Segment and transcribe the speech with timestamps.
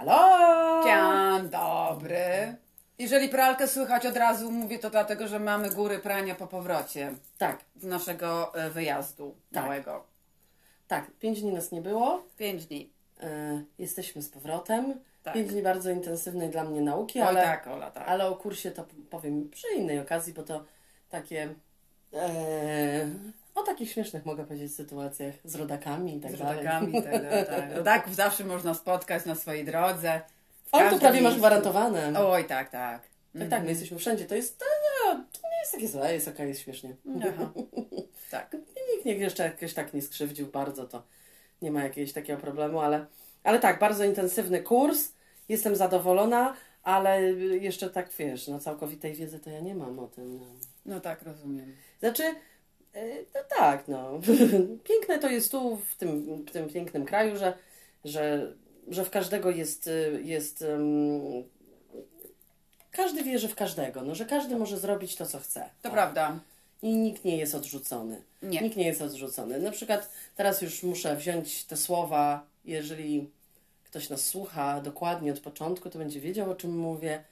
[0.00, 0.82] Halo!
[0.84, 2.56] Dzień dobry.
[2.98, 7.64] Jeżeli pralkę słychać od razu, mówię to dlatego, że mamy góry prania po powrocie Tak,
[7.76, 9.62] z naszego e, wyjazdu Tak.
[9.64, 10.04] małego.
[10.88, 11.10] tak.
[11.18, 12.22] Pięć dni nas nie było.
[12.36, 12.90] Pięć dni.
[13.22, 15.00] E, jesteśmy z powrotem.
[15.22, 15.34] Tak.
[15.34, 18.08] Pięć dni bardzo intensywnej dla mnie nauki, Oj ale, tak, Ola, tak.
[18.08, 20.64] ale o kursie to powiem przy innej okazji, bo to
[21.10, 21.54] takie...
[22.14, 23.06] E,
[23.54, 26.56] o takich śmiesznych, mogę powiedzieć, sytuacjach z rodakami i tak Z dalej.
[26.56, 27.46] rodakami i tak dalej.
[27.46, 27.72] Tak.
[27.76, 30.20] Rodaków zawsze można spotkać na swojej drodze.
[30.66, 32.12] W O, to prawie masz gwarantowane.
[32.20, 33.02] Oj, tak, tak.
[33.38, 34.24] Tak, tak, my jesteśmy wszędzie.
[34.24, 34.64] To jest, to
[35.44, 36.96] nie jest takie złe, jest okej, jest śmiesznie.
[37.24, 37.50] Aha.
[38.30, 38.56] Tak.
[38.94, 41.02] Nikt nie jeszcze jakoś tak nie skrzywdził bardzo, to
[41.62, 43.06] nie ma jakiegoś takiego problemu, ale,
[43.44, 45.12] ale tak, bardzo intensywny kurs,
[45.48, 47.22] jestem zadowolona, ale
[47.60, 50.38] jeszcze tak wiesz, no całkowitej wiedzy to ja nie mam o tym.
[50.38, 50.46] No.
[50.86, 51.76] No tak, rozumiem.
[52.00, 52.22] Znaczy,
[53.34, 54.20] no tak, no.
[54.88, 57.52] Piękne to jest tu, w tym, w tym pięknym kraju, że,
[58.04, 58.52] że,
[58.88, 61.44] że w każdego jest, y, jest um,
[62.90, 65.70] każdy wierzy w każdego, no, że każdy może zrobić to, co chce.
[65.82, 65.92] To O.
[65.92, 66.40] prawda.
[66.82, 68.22] I nikt nie jest odrzucony.
[68.42, 68.60] Nie.
[68.60, 69.58] Nikt nie jest odrzucony.
[69.58, 73.30] Na przykład teraz już muszę wziąć te słowa, jeżeli
[73.84, 77.24] ktoś nas słucha dokładnie od początku, to będzie wiedział, o czym mówię.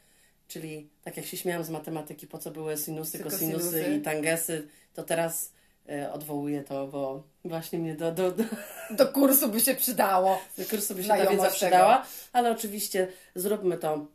[0.48, 3.53] Czyli tak jak się śmiałam z matematyki, po co były sinusy, Kosinusy.
[3.53, 4.69] kosinusy i tangesy,
[4.99, 5.53] to teraz
[5.89, 8.45] e, odwołuję to, bo właśnie mnie do, do, do,
[8.91, 10.41] Do kursu by się przydało.
[10.59, 14.07] do kursu by się ta wiedza przydała, ale oczywiście zróbmy to,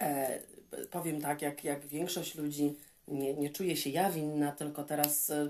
[0.00, 0.38] e,
[0.90, 2.76] powiem tak, jak, jak większość ludzi
[3.08, 5.48] nie, nie czuje się ja winna, tylko teraz e,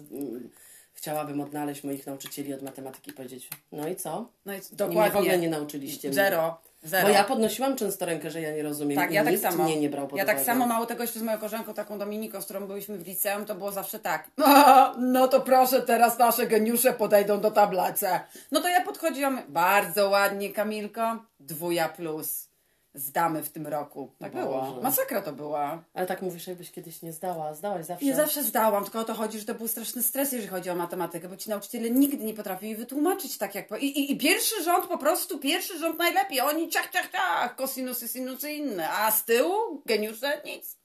[0.92, 4.30] chciałabym odnaleźć moich nauczycieli od matematyki i powiedzieć, no i co?
[4.44, 5.18] No i mnie w dokładnie.
[5.20, 6.08] ogóle nie nauczyliście.
[6.08, 6.14] mnie.
[6.14, 6.60] Zero.
[6.82, 7.02] Zero.
[7.08, 9.64] Bo ja podnosiłam często rękę, że ja nie rozumiem Tak, ja tak nikt samo.
[9.64, 10.36] mnie nie brał pod ja uwagę.
[10.38, 13.44] tak samo, mało tego jeszcze z moją koleżanką, taką Dominiką, z którą byliśmy w liceum,
[13.44, 14.28] to było zawsze tak.
[14.44, 18.06] "A, No to proszę, teraz nasze geniusze podejdą do tablicy.
[18.52, 22.47] No to ja podchodziłam, bardzo ładnie Kamilko, dwuja plus.
[22.94, 24.14] Zdamy w tym roku.
[24.18, 24.44] Tak Boże.
[24.44, 24.80] było.
[24.82, 25.84] Masakra to była.
[25.94, 27.54] Ale tak mówisz, jakbyś kiedyś nie zdała.
[27.54, 28.04] Zdałaś zawsze.
[28.04, 30.74] Nie zawsze zdałam, tylko o to chodzi, że to był straszny stres, jeżeli chodzi o
[30.74, 33.68] matematykę, bo ci nauczyciele nigdy nie potrafili wytłumaczyć tak jak...
[33.68, 33.76] Po...
[33.76, 36.40] I, i, I pierwszy rząd po prostu, pierwszy rząd najlepiej.
[36.40, 38.90] Oni ciach, ciach, ciach, kosinusy, sinusy inne.
[38.90, 40.78] A z tyłu geniusze nic.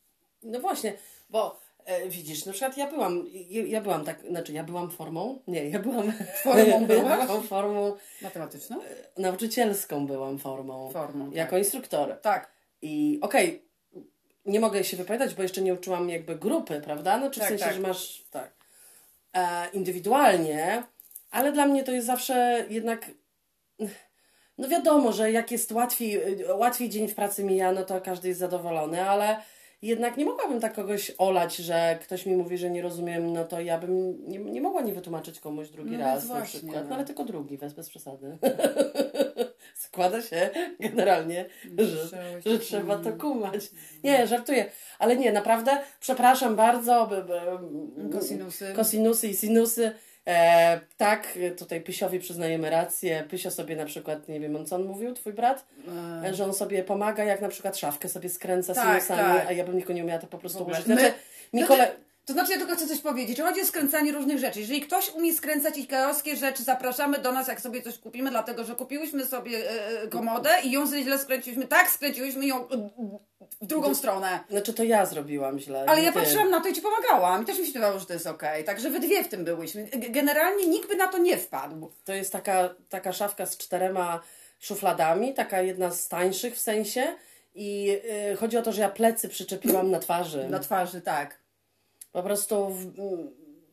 [0.44, 0.94] No właśnie,
[1.30, 1.62] bo
[2.10, 6.12] widzisz, na przykład ja byłam, ja, byłam tak, znaczy ja byłam formą, nie, ja byłam
[6.44, 8.80] Formą byłam formą, Matematyczną?
[9.18, 11.36] nauczycielską byłam formą, Formą, tak.
[11.36, 12.22] jako instruktor.
[12.22, 12.52] Tak.
[12.82, 13.66] I okej,
[14.46, 17.18] nie mogę się wypowiadać, bo jeszcze nie uczyłam jakby grupy, prawda?
[17.18, 17.74] No, czy w Tak, sensie, tak.
[17.74, 18.54] że masz tak
[19.34, 20.84] e, indywidualnie,
[21.32, 23.12] ale dla mnie to jest zawsze jednak.
[24.58, 26.22] No wiadomo, że jak jest łatwiej,
[26.56, 29.38] łatwiej dzień w pracy mija, no to każdy jest zadowolony, ale
[29.84, 33.62] jednak nie mogłabym tak kogoś olać, że ktoś mi mówi, że nie rozumiem, no to
[33.62, 36.84] ja bym nie, nie mogła nie wytłumaczyć komuś drugi No raz więc na właśnie, przykład,
[36.84, 36.90] no.
[36.90, 38.38] no ale tylko drugi, bez, bez przesady.
[39.76, 40.50] Składa się
[40.80, 41.46] generalnie,
[41.78, 42.08] że,
[42.46, 43.72] że trzeba to kumać.
[44.04, 44.66] Nie, żartuję,
[45.00, 47.10] ale nie, naprawdę przepraszam bardzo.
[48.12, 48.74] Kosinusy.
[48.76, 49.92] Kosinusy i sinusy.
[50.28, 53.23] E, tak, tutaj Pysiowi przyznajemy rację.
[53.29, 55.66] Pysio sobie na przykład, nie wiem, co on mówił, twój brat?
[56.23, 59.47] E, że on sobie pomaga, jak na przykład szafkę sobie skręca Tak, sinusami, tak.
[59.47, 60.85] a ja bym nikogo nie umiała to po prostu użyć.
[60.85, 61.13] Znaczy, My-
[61.61, 61.78] Nikole...
[61.85, 64.59] Znaczy, to znaczy, ja tylko chcę coś powiedzieć, chodzi o skręcanie różnych rzeczy.
[64.59, 68.75] Jeżeli ktoś umie skręcać ikejowskie rzeczy, zapraszamy do nas, jak sobie coś kupimy, dlatego, że
[68.75, 71.67] kupiłyśmy sobie e, komodę i ją źle skręciliśmy.
[71.67, 72.90] Tak, skręciłyśmy ją e,
[73.63, 74.40] w drugą stronę.
[74.50, 75.85] Znaczy to ja zrobiłam źle.
[75.88, 76.19] Ale ja ty.
[76.19, 77.44] patrzyłam na to i ci pomagałam.
[77.44, 78.63] I też mi się wydawało, że to jest okej.
[78.63, 79.88] Także wy dwie w tym byłyśmy.
[80.09, 81.91] Generalnie nikt by na to nie wpadł.
[82.06, 84.22] To jest taka, taka szafka z czterema
[84.59, 87.16] szufladami, taka jedna z tańszych w sensie.
[87.56, 87.97] I
[88.31, 90.47] y, chodzi o to, że ja plecy przyczepiłam na twarzy.
[90.50, 91.40] Na twarzy, tak.
[92.12, 92.91] Po prostu w,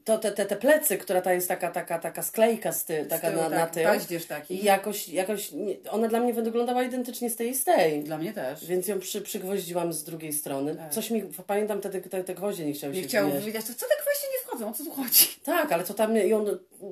[0.04, 3.30] to te, te, te plecy, która ta jest taka, taka, taka sklejka z ty, taka
[3.30, 3.84] tyłu, na, na tak, tył.
[3.84, 4.64] paździerz taki.
[4.64, 8.04] Jakoś, jakoś nie, ona dla mnie wyglądała identycznie z tej i z tej.
[8.04, 8.66] Dla mnie też.
[8.66, 10.76] Więc ją przy, przygwoździłam z drugiej strony.
[10.90, 13.02] Coś mi, pamiętam, te, te, te gwoździe nie chciały Tak.
[13.02, 13.40] Nie się wbijać.
[13.42, 14.68] powiedzieć, to co tak właśnie nie wchodzą?
[14.68, 15.26] O co tu chodzi?
[15.44, 16.44] Tak, ale to tam ją,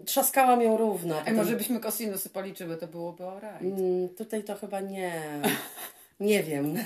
[0.04, 1.14] trzaskałam ją równo.
[1.16, 3.62] a potem- może byśmy kosinusy policzyły, to byłoby alright.
[3.62, 5.12] Mm, tutaj to chyba nie.
[6.20, 6.74] Nie wiem.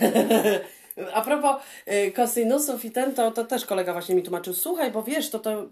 [1.14, 1.56] A propos
[1.92, 4.54] y, kosinusów i ten, to, to też kolega właśnie mi tłumaczył.
[4.54, 5.66] Słuchaj, bo wiesz, to to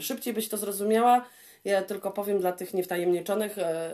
[0.00, 1.24] szybciej byś to zrozumiała.
[1.64, 3.90] Ja tylko powiem dla tych niewtajemniczonych, e,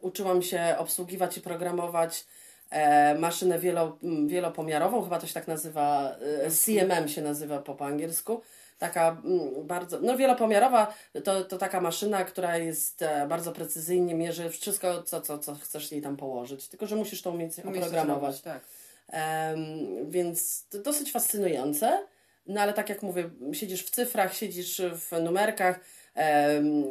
[0.00, 2.26] uczyłam się obsługiwać i programować
[2.70, 7.86] e, maszynę wielo, wielopomiarową, chyba to się tak nazywa, e, CMM się nazywa po, po
[7.86, 8.40] angielsku.
[8.78, 15.02] Taka mm, bardzo, no wielopomiarowa to, to taka maszyna, która jest bardzo precyzyjnie mierzy wszystko,
[15.02, 16.68] co, co, co chcesz jej tam położyć.
[16.68, 18.40] Tylko, że musisz to umieć to oprogramować.
[18.40, 18.60] Tak.
[19.08, 22.06] Em, więc to dosyć fascynujące.
[22.48, 25.80] No ale tak jak mówię, siedzisz w cyfrach, siedzisz w numerkach.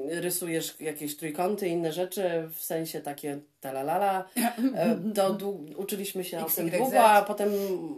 [0.09, 4.30] rysujesz jakieś trójkąty, inne rzeczy, w sensie takie talalala.
[5.15, 5.38] To
[5.77, 7.50] uczyliśmy się o tym Y, długo, a potem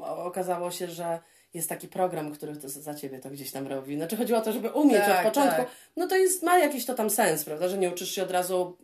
[0.04, 1.20] okazało się, że
[1.54, 3.96] jest taki program, który to za ciebie to gdzieś tam robi.
[3.96, 5.58] Znaczy chodziło o to, żeby umieć Tak, od początku.
[5.62, 5.68] tak.
[5.98, 8.78] No to jest, ma jakiś to tam sens, prawda, że nie uczysz się od razu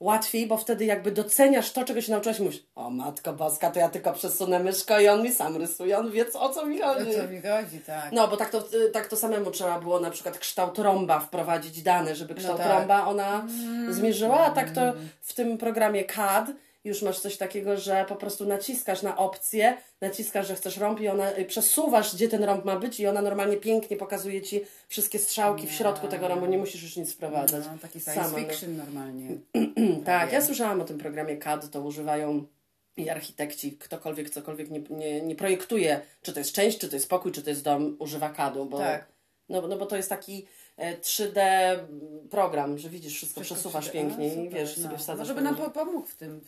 [0.00, 3.78] łatwiej, bo wtedy jakby doceniasz to, czego się nauczyłaś i mówisz, o matko boska, to
[3.78, 6.82] ja tylko przesunę myszkę i on mi sam rysuje, on wie co, o co mi
[6.82, 7.12] O chodzi.
[7.14, 8.12] co mi chodzi, tak.
[8.12, 12.16] No, bo tak to, tak to samemu trzeba było na przykład kształt rąba wprowadzić dane,
[12.16, 12.78] żeby kształt tak.
[12.78, 13.46] rąba ona
[13.88, 14.80] zmierzyła, a tak to
[15.20, 16.46] w tym programie CAD
[16.84, 21.08] już masz coś takiego, że po prostu naciskasz na opcję, naciskasz, że chcesz rąb i
[21.08, 25.18] ona y, przesuwasz, gdzie ten rąb ma być i ona normalnie pięknie pokazuje Ci wszystkie
[25.18, 27.64] strzałki w środku tego rąbu, nie musisz już nic wprowadzać.
[27.66, 28.48] No, taki science Sama, no.
[28.48, 29.28] fiction normalnie.
[30.04, 32.44] Tak, ja słyszałam o tym programie CAD, to używają
[32.96, 37.08] i architekci, ktokolwiek cokolwiek nie, nie, nie projektuje, czy to jest część, czy to jest
[37.08, 39.06] pokój, czy to jest dom, używa CAD-u, bo, Tak.
[39.48, 40.46] no, no bo to jest taki
[40.76, 41.40] e, 3D
[42.30, 44.82] program, że widzisz, wszystko, przesuwasz A, pięknie i wiesz, no.
[44.82, 45.18] sobie wsadzasz.
[45.18, 46.40] No, żeby nam pomógł w tym.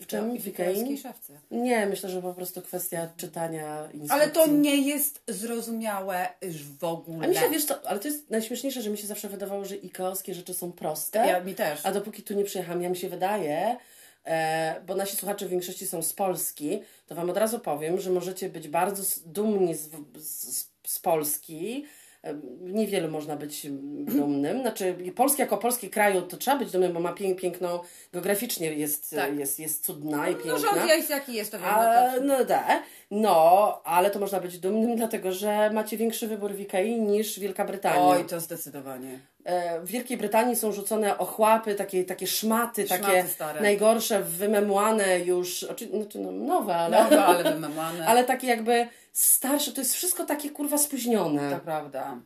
[0.00, 1.40] W, ikejskiej szafce.
[1.50, 4.10] Nie, myślę, że po prostu kwestia czytania instrukcji.
[4.10, 7.24] Ale to nie jest zrozumiałe już w ogóle.
[7.24, 9.76] A mi się, wiesz co, ale to jest najśmieszniejsze, że mi się zawsze wydawało, że
[9.76, 11.18] ikeowskie rzeczy są proste.
[11.18, 11.86] Ja, mi też.
[11.86, 13.76] A dopóki tu nie przyjechałam, ja mi się wydaje,
[14.24, 18.10] e, bo nasi słuchacze w większości są z Polski, to Wam od razu powiem, że
[18.10, 21.84] możecie być bardzo dumni z, z, z Polski.
[22.24, 23.66] E, Niewielu można być
[24.06, 24.60] dumnym.
[24.60, 27.78] Znaczy, Polski jako polski kraju to trzeba być dumnym, bo ma pięk, piękną,
[28.12, 29.38] geograficznie jest, Tak.
[29.38, 30.58] jest, jest cudna i No piękna.
[30.58, 31.68] rząd jest jaki jest, to wiem.
[31.68, 32.64] A, no no da.
[33.10, 37.64] No, ale to można być dumnym, dlatego że macie większy wybór w Ikei niż Wielka
[37.64, 38.02] Brytania.
[38.06, 39.18] Oj, to zdecydowanie.
[39.44, 43.60] E, W Wielkiej Brytanii są rzucone ochłapy, takie, takie szmaty, Szmaty takie stare.
[43.60, 48.06] najgorsze, wymemłane już, znaczy no, nowe, ale, Nowe, ale wymamane.
[48.10, 48.86] ale takie jakby
[49.18, 51.50] starsze, to jest wszystko takie kurwa spóźnione.
[51.50, 52.20] To prawda.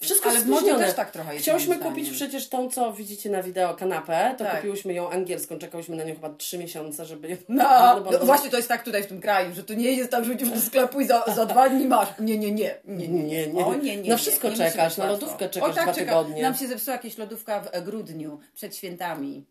[0.00, 0.84] Wszystko Ale w modzie spóźnione.
[0.86, 4.56] też tak trochę jest, Chciałyśmy kupić przecież tą, co widzicie na wideo, kanapę, to Tak.
[4.56, 7.36] kupiłyśmy ją angielską, czekałyśmy na nią chyba trzy miesiące, żeby ją...
[7.48, 10.10] No, bo- no, właśnie to jest tak tutaj w tym kraju, że to nie jest
[10.10, 12.08] tak, że idziesz do sklepu i za, za dwa dni masz.
[12.20, 12.74] Nie, nie, nie.
[12.84, 13.66] Nie, nie, Nie, nie.
[13.66, 16.06] O, nie, nie Na wszystko nie czekasz, na lodówkę czekasz o, tak, dwa czeka.
[16.06, 16.42] tygodnie.
[16.42, 19.46] Nam się zepsuła jakieś lodówka w e, grudniu, przed świętami.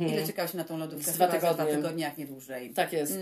[0.00, 1.12] Ile czekałaś na tą lodówkę?
[1.12, 1.76] Z dwa za dwa tygodnie.
[1.76, 2.74] tygodnie, jak nie dłużej.
[2.74, 3.18] Tak jest.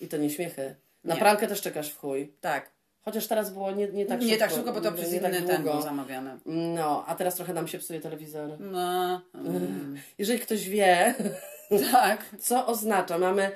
[0.00, 0.76] I to nie śmiechy.
[1.04, 1.20] Na Nie.
[1.20, 2.32] pralkę też czekasz w chuj.
[2.40, 2.70] Tak.
[3.04, 4.32] Chociaż teraz było nie, nie tak szybko.
[4.32, 6.38] nie tak szybko, bo to przez nie inny tak ten był zamawiany.
[6.46, 8.60] No, a teraz trochę nam się psuje telewizor.
[8.60, 11.14] No, mm, Jeżeli ktoś wie,
[11.92, 12.24] tak.
[12.40, 13.50] co oznacza, mamy,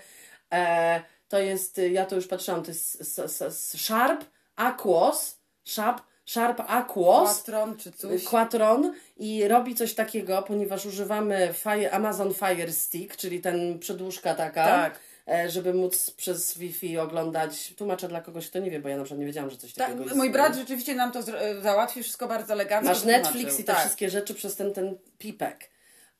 [0.52, 4.24] e, to jest, ja to już patrzyłam, to jest s, s, s, Sharp
[4.56, 8.24] Aquos, Sharp, Sharp Aquos, Quatron czy coś.
[8.24, 14.64] Quatron i robi coś takiego, ponieważ używamy Fire, Amazon Fire Stick, czyli ten przedłużka taka,
[14.64, 15.00] Tak.
[15.28, 17.74] E, żeby móc przez Wi-Fi oglądać.
[17.76, 19.86] Tłumaczę dla kogoś, kto nie wie, bo ja na przykład nie wiedziałam, że coś Tak,
[19.86, 20.16] takiego jest.
[20.16, 22.88] mój brat rzeczywiście nam to zr- załatwił wszystko bardzo elegancko.
[22.88, 23.04] Masz.
[23.04, 23.80] Netflix i te tak.
[23.80, 25.70] wszystkie rzeczy przez ten, ten pipek.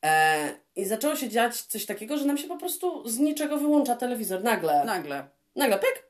[0.05, 3.95] E, I zaczęło się dziać coś takiego, że nam się po prostu z niczego wyłącza
[3.95, 4.43] telewizor.
[4.43, 4.83] Nagle.
[4.85, 5.27] Nagle.
[5.55, 6.03] Nagle pyk.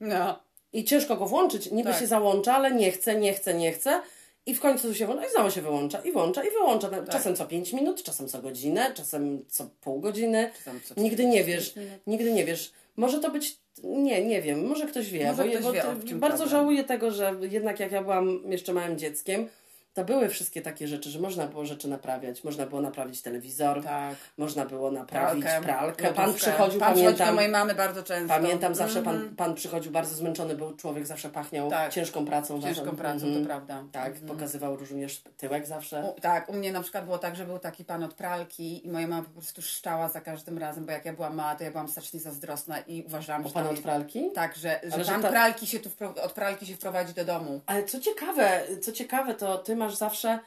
[0.00, 0.42] No.
[0.72, 1.70] I ciężko go włączyć.
[1.70, 2.00] Niby Tak.
[2.00, 4.02] się załącza, ale nie chce, nie chce, nie chce.
[4.48, 6.88] I w końcu się włącza i znowu się wyłącza i włącza i wyłącza.
[6.88, 7.08] Tak.
[7.08, 10.50] Czasem co 5 minut, czasem co godzinę, czasem co pół godziny.
[10.64, 11.74] Co Nigdy nie 45 wiesz.
[12.06, 12.72] Nigdy nie wiesz.
[12.96, 13.56] Może to być.
[13.82, 14.66] Nie, nie wiem.
[14.66, 15.26] Może ktoś wie.
[15.26, 15.82] Może bo, ktoś bo wie,
[16.14, 16.48] bardzo problem.
[16.48, 19.48] żałuję tego, że jednak jak ja byłam jeszcze małym dzieckiem,
[19.94, 22.44] to były wszystkie takie rzeczy, że można było rzeczy naprawiać.
[22.44, 24.14] Można było naprawić telewizor, Tak.
[24.38, 26.12] można było naprawić Pralkę, pralkę.
[26.14, 27.34] Pan przychodził, Pan przychodził do pamiętam.
[27.34, 28.34] mojej mamy bardzo często.
[28.34, 29.18] Pamiętam zawsze Mhm.
[29.26, 31.92] pan, pan przychodził bardzo zmęczony, był człowiek zawsze pachniał Tak.
[31.92, 32.62] ciężką pracą.
[32.62, 32.96] Ciężką waszą.
[32.96, 33.42] pracą, Mhm.
[33.42, 33.84] to prawda.
[33.92, 36.12] Tak, pokazywał również tyłek zawsze.
[36.16, 38.90] U, tak, u mnie na przykład było tak, że był taki pan od pralki i
[38.90, 41.70] moja mama po prostu szczała za każdym razem, bo jak ja byłam mała, to ja
[41.70, 43.54] byłam strasznie zazdrosna i uważałam, O że...
[43.54, 44.30] tam od pralki?
[44.34, 45.90] Tak, że, że Ale że pan ta- pralki się tu
[46.22, 47.60] od pralki się wprowadzi do domu.
[47.66, 50.38] Ale co ciekawe, co ciekawe, to ty masz zawsze,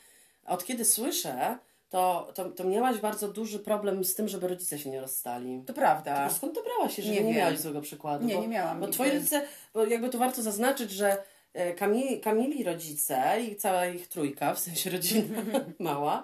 [0.45, 1.57] od kiedy słyszę,
[1.89, 5.63] to, to, to miałaś bardzo duży problem z tym, żeby rodzice się nie rozstali.
[5.67, 6.13] To prawda.
[6.13, 8.25] A skąd to brałaś, jeżeli Nie nie, miałaś złego przykładu?
[8.25, 8.93] Nie, bo, nie miałam Bo nigdy.
[8.93, 9.41] twoi rodzice,
[9.73, 11.17] bo jakby tu warto zaznaczyć, że
[11.53, 15.41] e, Kamili, Kamili rodzice i cała ich trójka, w sensie rodzina
[15.79, 16.23] mała,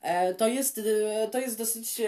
[0.00, 2.02] e, to jest, e, to jest dosyć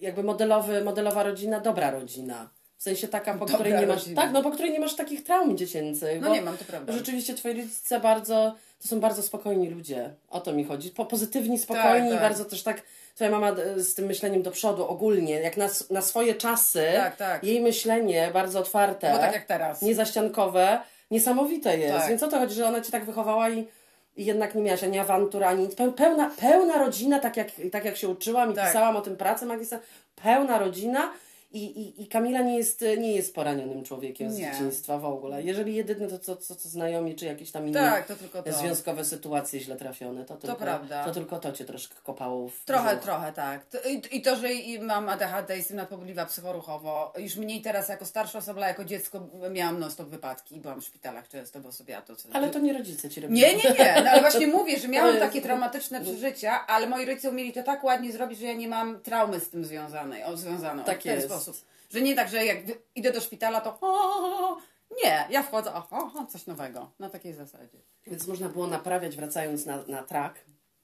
[0.00, 2.50] jakby modelowy, modelowa rodzina, dobra rodzina.
[2.78, 4.22] W sensie taka, po Dobra której nie masz, rodzina.
[4.22, 6.20] tak, no po której nie masz takich traum dziecięcych.
[6.20, 6.92] No nie mam, to prawda.
[6.92, 10.10] Rzeczywiście twoi rodzice bardzo, to są bardzo spokojni ludzie.
[10.30, 10.90] O to mi chodzi.
[10.90, 12.20] Po, pozytywni, spokojni, tak.
[12.20, 12.82] bardzo też tak,
[13.14, 17.16] twoja mama e, z tym myśleniem do przodu ogólnie, jak na, na swoje czasy, Tak,
[17.16, 17.44] tak.
[17.44, 19.82] jej myślenie bardzo otwarte, Bo tak jak teraz.
[19.82, 20.80] niezaściankowe,
[21.10, 21.98] niesamowite jest.
[21.98, 22.08] Tak.
[22.08, 23.68] Więc o to chodzi, że ona cię tak wychowała i,
[24.16, 28.08] i jednak nie miałaś ani awantur, ani Pełna, pełna rodzina, tak jak, tak jak się
[28.08, 28.66] uczyłam i Tak.
[28.66, 29.86] pisałam o tym pracę magistralną,
[30.22, 31.12] pełna rodzina
[31.50, 34.50] I, i, I Kamila nie jest, nie jest poranionym człowiekiem z Nie.
[34.52, 35.42] dzieciństwa w ogóle.
[35.42, 38.52] Jeżeli jedyne to, co, co, co znajomi, czy jakieś tam inne Tak, to to.
[38.52, 41.04] związkowe sytuacje źle trafione, to tylko, prawda.
[41.04, 43.04] to tylko to cię troszkę kopało w Trochę, brzuch.
[43.04, 43.64] trochę, tak.
[43.64, 44.48] To- I, I to, że
[44.80, 47.12] mam ADHD, jestem nadpobudliwa psychoruchowo.
[47.18, 50.80] Już mniej teraz jako starsza osoba, ale jako dziecko miałam non stop wypadki i byłam
[50.80, 52.16] w szpitalach często, bo sobie ja to...
[52.16, 52.28] Co...
[52.32, 53.40] Ale to nie rodzice ci robili.
[53.40, 54.02] Nie, nie, nie.
[54.04, 57.62] No, ale właśnie mówię, że miałam To takie traumatyczne przeżycia, ale moi rodzice umieli to
[57.62, 60.84] tak ładnie zrobić, że ja nie mam traumy z tym związanej, o, związaną.
[60.84, 61.28] Tak jest.
[61.42, 61.66] Sposób.
[61.90, 62.58] Że nie tak, że jak
[62.94, 64.56] idę do szpitala, to o,
[65.04, 66.90] nie, ja wchodzę, o, coś nowego.
[66.98, 67.78] Na takiej zasadzie.
[68.06, 70.34] Więc można było naprawiać, wracając na, na track,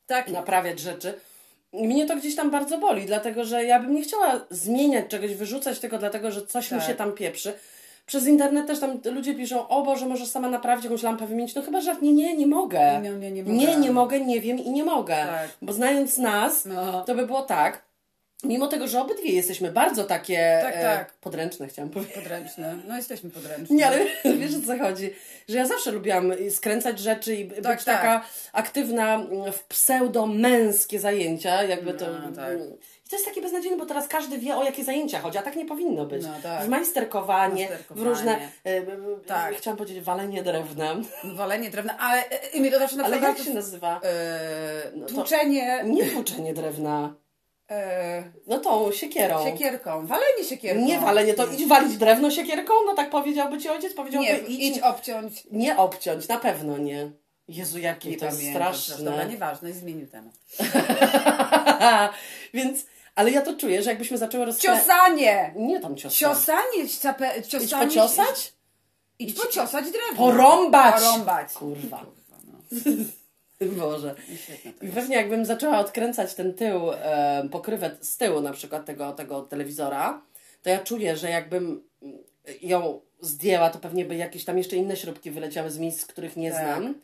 [0.06, 1.20] Tak, naprawiać rzeczy.
[1.72, 5.78] Mnie to gdzieś tam bardzo boli, dlatego że ja bym nie chciała zmieniać czegoś, wyrzucać
[5.78, 6.86] tego, dlatego że coś mi Tak.
[6.86, 7.54] się tam pieprzy.
[8.06, 11.54] Przez internet też tam ludzie piszą, o Boże, możesz sama naprawić jakąś lampę, wymienić.
[11.54, 13.00] No chyba, że nie, nie, nie mogę.
[13.02, 13.56] Nie, nie, nie mogę.
[13.56, 15.14] Nie, nie mogę, nie wiem i nie mogę.
[15.16, 15.50] Tak.
[15.62, 17.04] Bo znając nas, No.
[17.04, 17.82] to by było tak,
[18.44, 21.12] mimo tego, że obydwie jesteśmy bardzo takie e, Tak, tak.
[21.14, 22.14] podręczne, chciałam powiedzieć.
[22.14, 22.76] podręczne.
[22.88, 23.76] No jesteśmy podręczni.
[23.76, 23.98] Nie, ale
[24.38, 25.10] wiesz o co chodzi?
[25.48, 27.84] Że ja zawsze lubiłam skręcać rzeczy i być tak.
[27.84, 32.06] taka aktywna mm, w pseudo-męskie zajęcia, jakby to...
[32.12, 32.58] No, tak.
[33.06, 35.56] I to jest takie beznadziejne, bo teraz każdy wie, o jakie zajęcia chodzi, a tak
[35.56, 36.22] nie powinno być.
[36.22, 36.64] No, tak.
[36.64, 38.08] W majsterkowanie, w Majsterkowanie.
[38.10, 38.32] różne...
[38.66, 38.84] e, e,
[39.26, 39.54] Tak.
[39.56, 41.04] Chciałam powiedzieć walenie drewnem.
[41.36, 44.00] Walenie drewna, ale e, mnie to zawsze na Ale jak się nazywa?
[44.04, 47.14] e, No to- tłuczenie Nie tłuczenie drewna.
[47.70, 49.44] E, No tą siekierą.
[49.44, 50.06] siekierką.
[50.06, 50.84] Walenie siekierką.
[50.84, 52.72] Nie walenie, to idź walić drewno siekierką?
[52.86, 53.94] No tak powiedziałby ci ojciec?
[53.94, 55.42] Powiedziałby Nie, idź, idź obciąć.
[55.50, 57.10] nie obciąć, na pewno nie.
[57.48, 58.74] Jezu, jakie Nie to jest pamiętam.
[58.74, 59.04] straszne.
[59.04, 60.34] Dobra, nieważne, zmienił temat.
[62.54, 64.80] Więc, ale ja to czuję, że jakbyśmy zaczęły rozmawiać...
[64.82, 65.52] Ciosanie!
[65.56, 65.96] Nie tam.
[65.96, 67.86] Ciosanie, cape, Idź ciosanie.
[67.86, 68.52] pociosać?
[69.18, 70.16] Idź pociosać drewno.
[70.16, 70.94] Porąbać!
[70.94, 71.52] Porąbać.
[71.52, 72.06] Kurwa.
[72.46, 72.58] no.
[73.80, 74.14] Boże.
[74.82, 79.42] I pewnie jakbym zaczęła odkręcać ten tył, e, pokrywę z tyłu na przykład tego, tego
[79.42, 80.22] telewizora,
[80.62, 81.82] to ja czuję, że jakbym
[82.62, 86.50] ją zdjęła, to pewnie by jakieś tam jeszcze inne śrubki wyleciały z miejsc, których nie
[86.50, 86.60] Tak.
[86.60, 86.94] znam.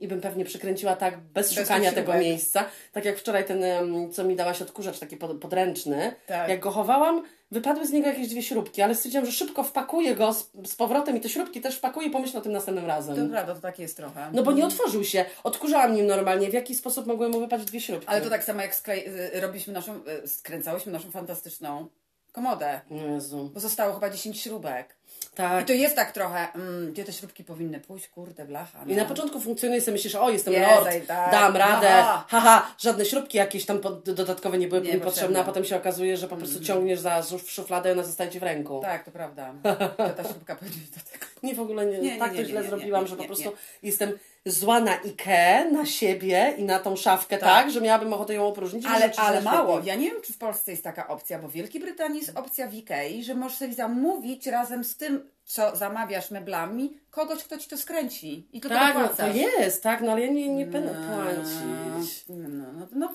[0.00, 2.64] I bym pewnie przykręciła tak bez, Bez szukania tego miejsca.
[2.92, 3.64] Tak jak wczoraj ten,
[4.12, 6.14] co mi dałaś odkurzacz, taki pod, podręczny.
[6.26, 6.48] Tak.
[6.48, 10.32] Jak go chowałam, wypadły z niego jakieś dwie śrubki, ale stwierdziłam, że szybko wpakuję go
[10.32, 13.16] z, z powrotem i te śrubki też wpakuję i pomyślę o tym następnym razem.
[13.16, 14.30] To prawda, to tak jest trochę.
[14.32, 15.24] No bo nie otworzył się.
[15.44, 16.50] Odkurzałam nim normalnie.
[16.50, 18.08] W jaki sposób mogły mu wypaść dwie śrubki?
[18.08, 21.88] Ale to tak samo jak y, robiliśmy naszą, y, skręcałyśmy naszą fantastyczną
[22.38, 22.80] komodę.
[22.90, 23.50] Jezu.
[23.54, 24.94] Bo zostało chyba 10 śrubek.
[25.32, 25.66] I Tak.
[25.66, 28.84] to jest tak trochę, mm, gdzie te śrubki powinny pójść, kurde, blacha.
[28.86, 28.92] No.
[28.92, 31.30] I na początku funkcjonuje sobie, myślisz, o jestem Jest, lord, i tak.
[31.30, 32.24] dam radę, Aha.
[32.28, 35.40] haha, żadne śrubki jakieś tam dodatkowe nie były Nie potrzebne, potrzebne.
[35.40, 38.40] a potem się okazuje, że po prostu ciągniesz za szuf- szufladę i ona zostaje ci
[38.40, 38.80] w ręku.
[38.82, 39.54] Tak, to prawda.
[39.96, 41.24] To ta śrubka będzie do tego.
[41.42, 44.80] Nie, w ogóle nie, Nie, tak nie, to źle zrobiłam, że po prostu jestem zła
[44.80, 47.70] na Ikea, na siebie i na tą szafkę tak, Tak.
[47.70, 48.86] że miałabym ochotę ją opróżnić.
[48.86, 49.80] Ale, ale mało.
[49.84, 52.68] Ja nie wiem, czy w Polsce jest taka opcja, bo w Wielkiej Brytanii jest opcja
[52.68, 57.68] w Ikei, że możesz sobie zamówić razem z tym, co zamawiasz meblami, kogoś, kto ci
[57.68, 58.48] to skręci.
[58.52, 62.24] I tylko Tak, no, to jest, tak, no ale ja nie, nie będę płacić.
[62.28, 63.08] No, no, no, no, no,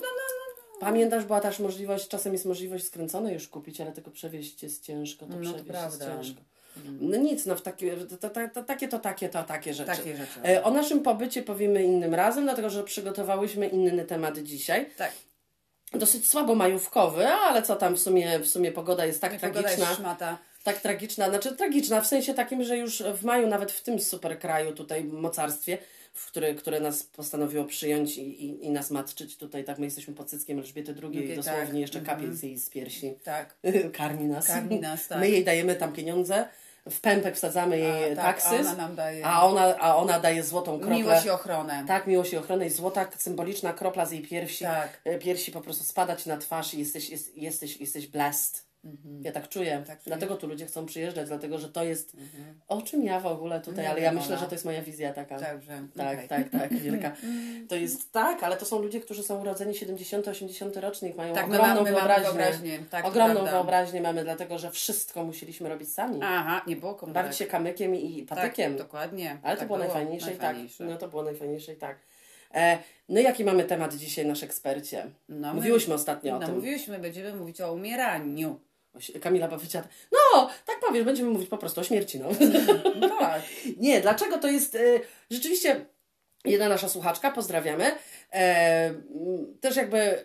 [0.80, 5.26] Pamiętasz, była też możliwość, czasem jest możliwość skręcone już kupić, ale tylko przewieźć jest ciężko,
[5.26, 6.42] to No, to przewieźć jest ciężko.
[7.00, 9.90] No nic, no w takie, to, to, to, takie to takie to takie rzeczy.
[9.90, 10.40] Takie rzeczy.
[10.48, 14.86] E, O naszym pobycie powiemy innym razem, dlatego że przygotowałyśmy inny temat dzisiaj.
[14.96, 15.12] Tak.
[15.92, 19.84] Dosyć słabo majówkowy, ale co tam w sumie, w sumie pogoda jest tak Pogoda tragiczna.
[19.88, 20.38] jest szmata.
[20.64, 24.38] Tak tragiczna, znaczy tragiczna w sensie takim, że już w maju, nawet w tym super
[24.38, 25.78] kraju, tutaj mocarstwie,
[26.12, 30.14] w który, które nas postanowiło przyjąć i, i, i nas matczyć tutaj, tak my jesteśmy
[30.14, 31.74] pod cyckiem Elżbiety II i Okej, dosłownie tak.
[31.74, 33.14] jeszcze kapie z jej z piersi.
[33.24, 33.56] Tak.
[33.92, 34.46] Karmi nas.
[34.46, 35.20] Karmi nas, tak.
[35.20, 36.48] My jej dajemy tam pieniądze,
[36.90, 40.20] w pępek wsadzamy jej A, tak, taksys, a ona nam daje a ona, a ona
[40.20, 40.96] daje złotą kroplę.
[40.96, 41.84] miłość i ochronę.
[41.88, 44.64] Tak, miłość i ochronę i złota symboliczna kropla z jej piersi.
[44.64, 45.00] Tak.
[45.04, 48.69] e, Piersi po prostu spada ci na twarz i jesteś, jest, jesteś, jesteś blessed.
[49.20, 49.68] Ja tak czuję.
[49.76, 49.84] Mhm.
[49.86, 52.16] Tak dlatego tu ludzie chcą przyjeżdżać, dlatego że to jest.
[52.68, 55.38] O czym ja w ogóle tutaj, ale ja myślę, że to jest moja wizja taka.
[55.38, 55.56] Tak,
[55.96, 56.28] okej.
[56.28, 57.12] tak, tak, wielka.
[57.68, 61.54] To jest tak, ale to są ludzie, którzy są urodzeni 70-80 rocznik, mają Tak, my
[61.60, 62.24] ogromną my wyobraźnię.
[62.24, 63.52] wyobraźnię, tak, ogromną prawda.
[63.52, 66.20] wyobraźnię mamy, dlatego że wszystko musieliśmy robić sami.
[66.22, 67.22] Aha, nie było komórek.
[67.22, 68.72] Bawić się kamykiem i patykiem.
[68.76, 69.38] Tak, dokładnie.
[69.42, 70.84] Ale to tak było, najfajniejsze, najfajniejsze.
[70.84, 70.94] i tak.
[70.94, 71.98] No to było najfajniejsze i tak.
[72.54, 75.06] E, no jaki mamy temat dzisiaj, nasz ekspercie?
[75.28, 76.54] No, my- Mówiłyśmy ostatnio o No, tym.
[76.54, 78.60] mówiłyśmy, będziemy mówić o umieraniu.
[79.20, 82.20] Kamila powiedziała, no tak powiesz, będziemy mówić po prostu o śmierci.
[82.20, 82.28] No.
[82.96, 83.42] No tak.
[83.76, 84.74] Nie, dlaczego to jest...
[84.74, 85.86] E, rzeczywiście
[86.44, 87.92] jedna nasza słuchaczka, pozdrawiamy,
[88.32, 88.94] e,
[89.60, 89.98] też jakby...
[89.98, 90.24] E,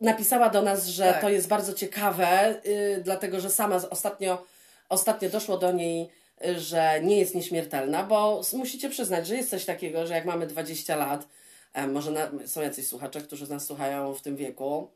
[0.00, 1.20] napisała do nas, że Tak.
[1.20, 4.44] to jest bardzo ciekawe, y, dlatego że sama ostatnio,
[4.88, 6.08] ostatnio doszło do niej,
[6.46, 10.46] y, że nie jest nieśmiertelna, bo musicie przyznać, że jest coś takiego, że jak mamy
[10.46, 11.28] 20 lat,
[11.72, 14.90] e, może na, są jacyś słuchacze, którzy nas słuchają w tym wieku,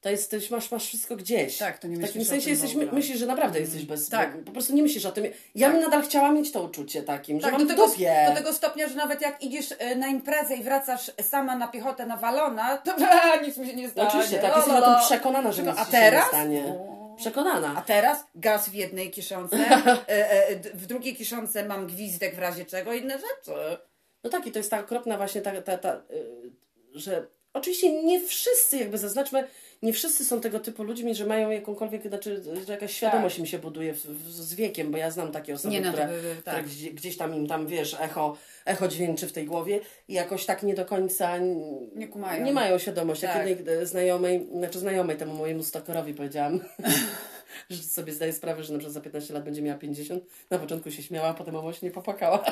[0.00, 1.58] To jest, to już masz, masz wszystko gdzieś.
[1.58, 4.08] Tak, to nie W takim myślisz o sensie tym jesteś, myślisz, że naprawdę jesteś bez...
[4.08, 4.44] Tak.
[4.44, 5.24] Po prostu nie myślisz o tym.
[5.54, 8.24] Ja bym nadal chciała mieć to uczucie takim, że Tak, mam do tego, dupie.
[8.28, 12.06] do tego stopnia, że nawet jak idziesz e, na imprezę i wracasz sama na piechotę
[12.06, 12.94] nawalona, to
[13.46, 14.08] nic mi się nie stanie.
[14.08, 15.00] oczywiście, tak, La, jesteś la, o tym la.
[15.06, 16.30] przekonana, że nic a teraz?
[16.30, 16.74] się nie stanie.
[17.16, 17.74] Przekonana.
[17.76, 19.56] A teraz gaz w jednej kieszonce,
[20.08, 23.58] e, e, w drugiej kieszonce mam gwizdek w razie czego, inne rzeczy.
[24.24, 26.00] No tak, i to jest ta okropna właśnie ta, ta, ta y,
[26.94, 29.44] że oczywiście nie wszyscy, jakby zaznaczmy,
[29.82, 33.58] nie wszyscy są tego typu ludźmi, że mają jakąkolwiek, znaczy, że jakaś świadomość im się
[33.58, 35.82] buduje w, w, z wiekiem, bo ja znam takie osoby, Tak.
[35.84, 36.64] Nie, no które, by- by- które tak.
[36.66, 40.62] gdzieś, gdzieś tam im tam, wiesz, echo, echo dźwięczy w tej głowie i jakoś tak
[40.62, 41.38] nie do końca
[41.94, 42.44] Nie kumają.
[42.44, 43.24] nie mają świadomości.
[43.24, 43.48] Jak Tak.
[43.48, 46.60] jednej e, znajomej, znaczy znajomej temu mojemu stalkerowi powiedziałam,
[47.70, 50.24] że sobie zdaję sprawę, że na przykład za 15 lat będzie miała 50.
[50.50, 52.44] Na początku się śmiała, a potem owośnie nie popłakała.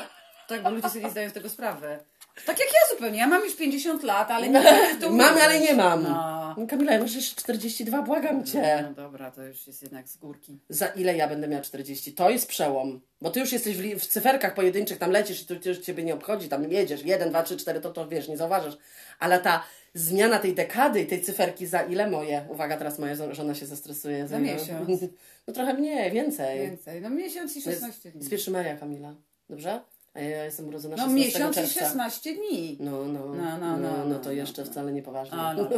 [0.47, 1.99] Tak, bo ludzie sobie nie zdają z tego sprawy.
[2.45, 3.19] Tak jak ja zupełnie.
[3.19, 4.61] Ja mam już 50 lat, ale nie
[5.01, 5.43] to Mamy, uwierzyć.
[5.43, 6.03] ale nie mam.
[6.03, 6.67] No.
[6.69, 8.79] Kamila, ja masz jeszcze 42, błagam cię.
[8.87, 10.59] no dobra, to już jest jednak z górki.
[10.69, 12.13] Za ile ja będę miała 40?
[12.13, 13.01] To jest przełom.
[13.21, 16.13] Bo ty już jesteś w, w cyferkach pojedynczych, tam lecisz i to już ciebie nie
[16.13, 18.77] obchodzi, tam jedziesz, 1, 2, 3, 4, to to wiesz, nie zauważasz.
[19.19, 19.63] Ale ta
[19.93, 22.45] zmiana tej dekady i tej cyferki za ile moje?
[22.49, 24.27] Uwaga, teraz moja żo- żona się zestresuje.
[24.27, 24.89] Za miesiąc.
[25.47, 26.59] No trochę mniej, więcej.
[26.59, 27.01] Więcej.
[27.01, 28.19] No miesiąc i To jest, 16 dni.
[28.19, 29.15] jest 1 maja, Kamila.
[29.49, 29.81] Dobrze?
[30.19, 31.79] A ja jestem urodzona No 16 miesiąc i czerwca.
[31.79, 32.77] 16 dni.
[32.79, 34.71] No, no, No, no, no, no, no, no to no, jeszcze no.
[34.71, 35.37] wcale niepoważnie.
[35.37, 35.69] A, no.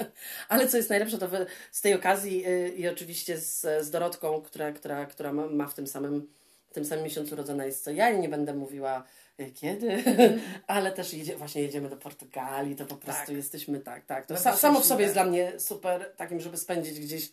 [0.48, 1.28] Ale co jest najlepsze, to
[1.72, 5.86] z tej okazji y, i oczywiście z, z Dorotką, która, która, która ma, w tym
[5.86, 6.28] samym,
[6.70, 9.04] w tym samym miesiącu urodzona jest co ja i nie będę mówiła
[9.40, 10.04] y, kiedy,
[10.66, 13.26] ale też jedzie, właśnie jedziemy do Portugalii, to po prostu.
[13.26, 13.36] Tak.
[13.36, 14.26] jesteśmy tak, tak.
[14.26, 17.30] To Bardzo sa, samo w sobie jest dla mnie super, takim, żeby spędzić gdzieś e,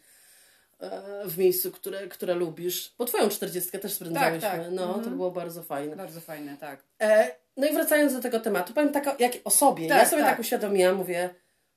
[1.25, 2.93] w miejscu, które, które lubisz.
[2.97, 4.41] Bo twoją czterdziestkę też spędzałyśmy.
[4.41, 4.61] tak.
[4.71, 5.15] No, to Mhm.
[5.15, 5.95] było bardzo fajne.
[5.95, 6.83] Bardzo fajne, tak.
[7.01, 9.87] E, no i wracając do tego tematu, powiem tak o, jak o sobie.
[9.89, 10.31] Tak, ja sobie tak.
[10.31, 10.39] tak.
[10.39, 11.29] uświadomiłam, mówię,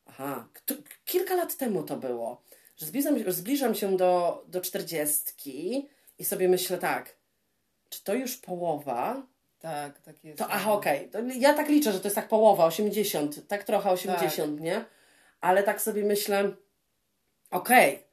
[0.06, 0.48] aha,
[1.04, 2.42] kilka lat temu to było,
[2.76, 7.16] że zbliżam, zbliżam się do, do czterdziestki i sobie myślę tak,
[7.88, 9.22] czy to już połowa?
[9.58, 10.38] Tak, tak jest.
[10.38, 11.08] To aha, okej.
[11.10, 14.84] To Ja tak liczę, że to jest tak połowa, 80, tak trochę 80, nie?
[15.40, 16.52] Ale tak sobie myślę,
[17.50, 18.05] okej,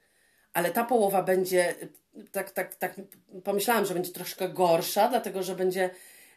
[0.54, 1.76] ale ta połowa będzie,
[2.32, 2.94] tak, tak, tak
[3.44, 5.90] pomyślałam, że będzie troszkę gorsza, dlatego że będzie,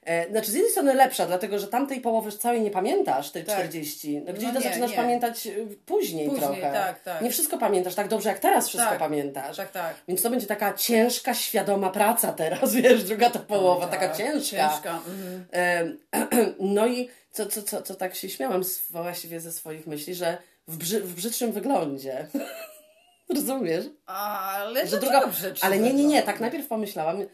[0.05, 3.55] e, znaczy z jednej strony lepsza, dlatego że tamtej połowy całej nie pamiętasz, tej Tak.
[3.57, 4.23] 40.
[4.27, 4.97] No, gdzieś No to nie, zaczynasz nie.
[4.97, 5.51] pamiętać e,
[5.87, 6.73] później, Później, trochę.
[6.73, 7.23] tak, tak.
[7.23, 8.99] Nie wszystko pamiętasz tak dobrze, jak teraz wszystko Tak.
[8.99, 9.57] pamiętasz.
[9.57, 9.97] Tak, tak.
[10.09, 14.57] Więc to będzie taka ciężka, świadoma praca teraz, wiesz, druga to połowa, Tak, taka ciężka.
[14.71, 15.01] Ciężka.
[15.07, 15.99] Mhm.
[16.61, 20.39] No i co, co, co, co tak się śmiałam z, właściwie ze swoich myśli, że
[20.69, 22.27] w, brzy, w brzydszym wyglądzie.
[23.35, 23.85] Rozumiesz?
[24.07, 25.31] Ale Że druga.
[25.61, 27.27] Ale nie, nie, nie, tak najpierw pomyślałam, e,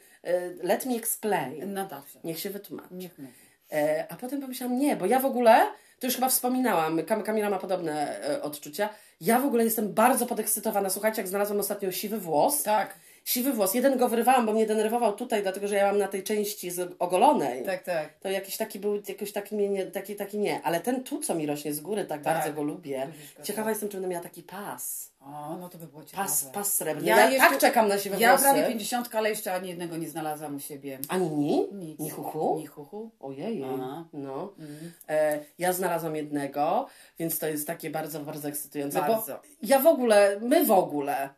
[0.63, 1.73] let me explain.
[1.73, 2.19] No dobrze.
[2.25, 2.95] Niech się wytłumaczy.
[2.95, 3.33] Niech mówi.
[3.73, 5.67] E, A potem pomyślałam, nie, bo ja w ogóle,
[6.01, 8.89] to już chyba wspominałam, Kam Kamila ma podobne e, odczucia.
[9.21, 10.91] Ja w ogóle jestem bardzo podekscytowana.
[10.91, 12.63] Słuchajcie, jak znalazłam ostatnio siwy włos.
[12.63, 13.75] Tak, Siwy włos.
[13.75, 16.95] Jeden go wyrywałam, bo mnie denerwował tutaj, dlatego że ja mam na tej części z
[16.99, 17.65] ogolonej.
[17.65, 18.19] tak, tak.
[18.19, 20.63] To jakiś taki był, jakoś taki, mnie nie, taki, taki nie.
[20.63, 22.35] Ale ten tu, co mi rośnie z góry, tak, Tak.
[22.35, 23.07] bardzo go lubię.
[23.07, 23.73] Lubisz go, Ciekawa tak.
[23.73, 25.13] jestem, czy będę miała taki pas.
[25.21, 26.29] O, no to by było ciekawe.
[26.29, 27.09] Pas, pas srebrny.
[27.09, 28.45] Ja Ja, jeszcze- tak czekam na siwe Ja włosy.
[28.45, 30.99] prawie 50, ale jeszcze ani jednego nie znalazłam u siebie.
[31.09, 31.69] Ani ni?
[31.73, 31.99] Nic.
[32.01, 32.57] Ni huhu?
[32.59, 33.11] Ni huhu.
[33.21, 33.65] Ojej.
[33.65, 34.05] Aha.
[34.13, 34.53] No.
[34.59, 34.93] Mhm.
[35.09, 36.87] E, ja znalazłam jednego,
[37.19, 39.01] więc to jest takie bardzo, bardzo ekscytujące.
[39.01, 39.33] Bardzo.
[39.33, 41.29] Bo ja w ogóle, my w ogóle,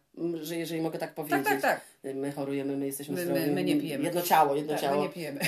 [0.43, 1.45] że jeżeli mogę tak powiedzieć.
[1.45, 1.94] tak, tak.
[2.15, 3.51] My chorujemy, my jesteśmy My- my- zdrowi.
[3.51, 4.05] my nie pijemy.
[4.05, 4.97] Jedno ciało, jedno Tak, ciało.
[4.97, 5.41] my nie pijemy.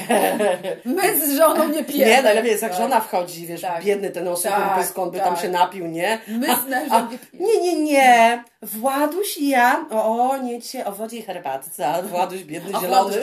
[0.85, 2.11] My z żoną nie pijemy.
[2.13, 2.81] Nie, najlepiej jest jak Tak.
[2.81, 3.85] żona wchodzi, wiesz, Tak.
[3.85, 5.43] biedny ten osuchy Tak, on by tam tak.
[5.43, 6.19] się napił, nie?
[6.29, 7.49] My z mężem nie pijemy.
[7.53, 8.45] Nie, nie, nie.
[8.63, 13.15] Właduś i ja, o, nie cię, o wodzie i herbatce, a Właduś biedny, zielony.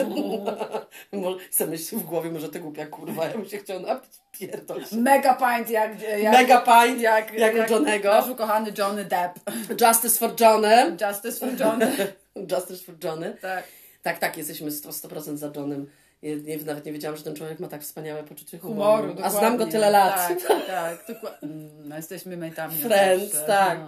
[1.50, 4.96] Sobie myśli w głowie, może ty głupia kurwa, ja bym się chciał napić, pierdol się.
[4.96, 5.90] Mega pint jak,
[6.22, 8.08] jak, Mega pint, jak, jak u Johnego.
[8.08, 9.40] Nasz ukochany Johnny Depp.
[9.80, 10.96] Justice for Johnny.
[11.08, 11.86] Justice for Johnny.
[12.36, 13.36] Justice for Johnny.
[13.40, 13.64] tak.
[14.02, 15.90] Tak, tak, jesteśmy 100%, 100% za Johnem.
[16.22, 19.02] Nie, nie, nawet nie wiedziałam, że ten człowiek ma tak wspaniałe poczucie humoru.
[19.08, 20.16] Humoru, A znam go tyle lat.
[20.48, 21.04] Tak, tak.
[21.14, 21.48] dokładnie.
[21.48, 22.74] Mm, No, jesteśmy mejtami.
[22.74, 23.46] od Friends, zawsze.
[23.46, 23.78] tak.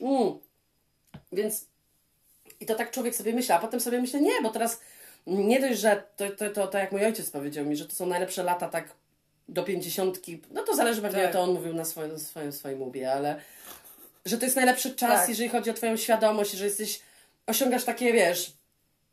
[0.00, 0.20] No.
[0.20, 0.38] Mm.
[1.32, 1.66] Więc
[2.60, 4.80] i to tak człowiek sobie myśli, a potem sobie myślę, nie, bo teraz
[5.26, 8.06] nie dość, że to, to, to, to jak mój ojciec powiedział mi, że to są
[8.06, 8.88] najlepsze lata tak
[9.48, 11.32] do pięćdziesiątki, no to zależy pewnie, Tak.
[11.32, 13.40] to on mówił na swoim, swoim, swoim łbie, ale
[14.24, 15.28] że to jest najlepszy czas, Tak.
[15.28, 17.00] jeżeli chodzi o twoją świadomość, że jesteś,
[17.50, 18.52] osiągasz takie, wiesz,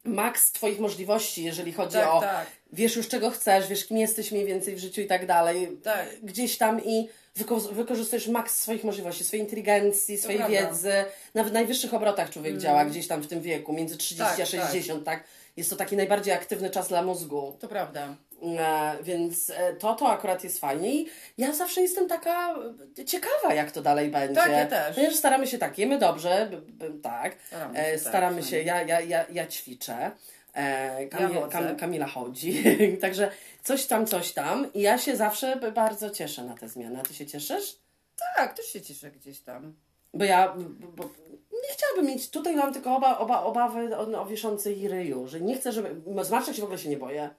[0.03, 2.47] maks twoich możliwości, jeżeli chodzi Tak, o tak.
[2.73, 5.77] wiesz już czego chcesz, wiesz kim jesteś mniej więcej w życiu i tak dalej.
[5.83, 6.07] Tak.
[6.23, 10.39] Gdzieś tam i wyko- wykorzystujesz maks swoich możliwości, swojej inteligencji, swojej.
[10.41, 10.51] Mm.
[10.51, 10.93] wiedzy.
[11.33, 14.45] Nawet w najwyższych obrotach człowiek działa gdzieś tam w tym wieku, między 30 Tak, a
[14.45, 15.23] 60, tak.
[15.57, 17.57] Jest to taki najbardziej aktywny czas dla mózgu.
[17.59, 18.15] To prawda.
[18.41, 22.55] E, więc e, to, to akurat jest fajnie i ja zawsze jestem taka
[22.99, 24.35] e, ciekawa, jak to dalej będzie.
[24.35, 24.95] Tak, ja też.
[24.95, 26.49] Ponieważ staramy się tak, jemy dobrze,
[27.03, 30.11] tak, Staramy się, tak, staramy się, ja, ja, ja, ja ćwiczę.
[31.11, 31.47] Kamil, Ja.
[31.47, 32.63] Kam, Kamila chodzi,
[33.01, 33.31] także
[33.63, 36.99] coś tam, coś tam i ja się zawsze bardzo cieszę na te zmiany.
[36.99, 37.79] A ty się cieszysz?
[38.35, 39.73] Tak, też się cieszę gdzieś tam.
[40.13, 40.55] Bo ja
[40.95, 41.03] bo
[41.51, 45.55] nie chciałabym mieć, tutaj mam tylko oba, oba, obawy o, o wiszącej ryju, że nie
[45.55, 47.29] chcę, żeby, zmarszczek się w ogóle się nie boję.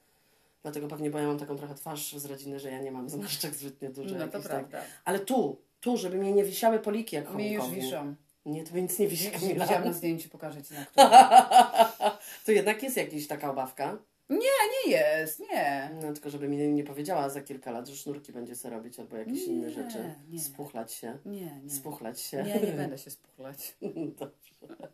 [0.69, 3.55] Dlatego pewnie, bo ja mam taką trochę twarz z rodziny, że ja nie mam zmarszczek
[3.55, 4.15] zbytnio dużo.
[4.15, 4.79] No to prawda.
[4.79, 4.87] Tak.
[5.05, 8.15] Ale tu, tu, żeby mnie nie wisiały poliki jak Mi już wiszą.
[8.47, 9.65] Nie, to nic nie wisi, Kamila.
[9.65, 10.87] Widziałam na zdjęciu, pokażę Ci na.
[12.47, 13.99] To jednak jest jakaś taka obawka.
[14.31, 15.91] Nie jest, nie.
[16.03, 19.17] No tylko, żeby mi nie powiedziała za kilka lat, że sznurki będzie sobie robić albo
[19.17, 20.15] jakieś inne Nie, rzeczy.
[20.31, 20.41] nie.
[20.41, 21.19] Spuchlać się.
[21.27, 21.71] Nie, nie.
[21.71, 22.43] Spuchlać się.
[22.43, 23.77] Nie, nie będę się spuchlać.
[24.19, 24.89] Dobrze.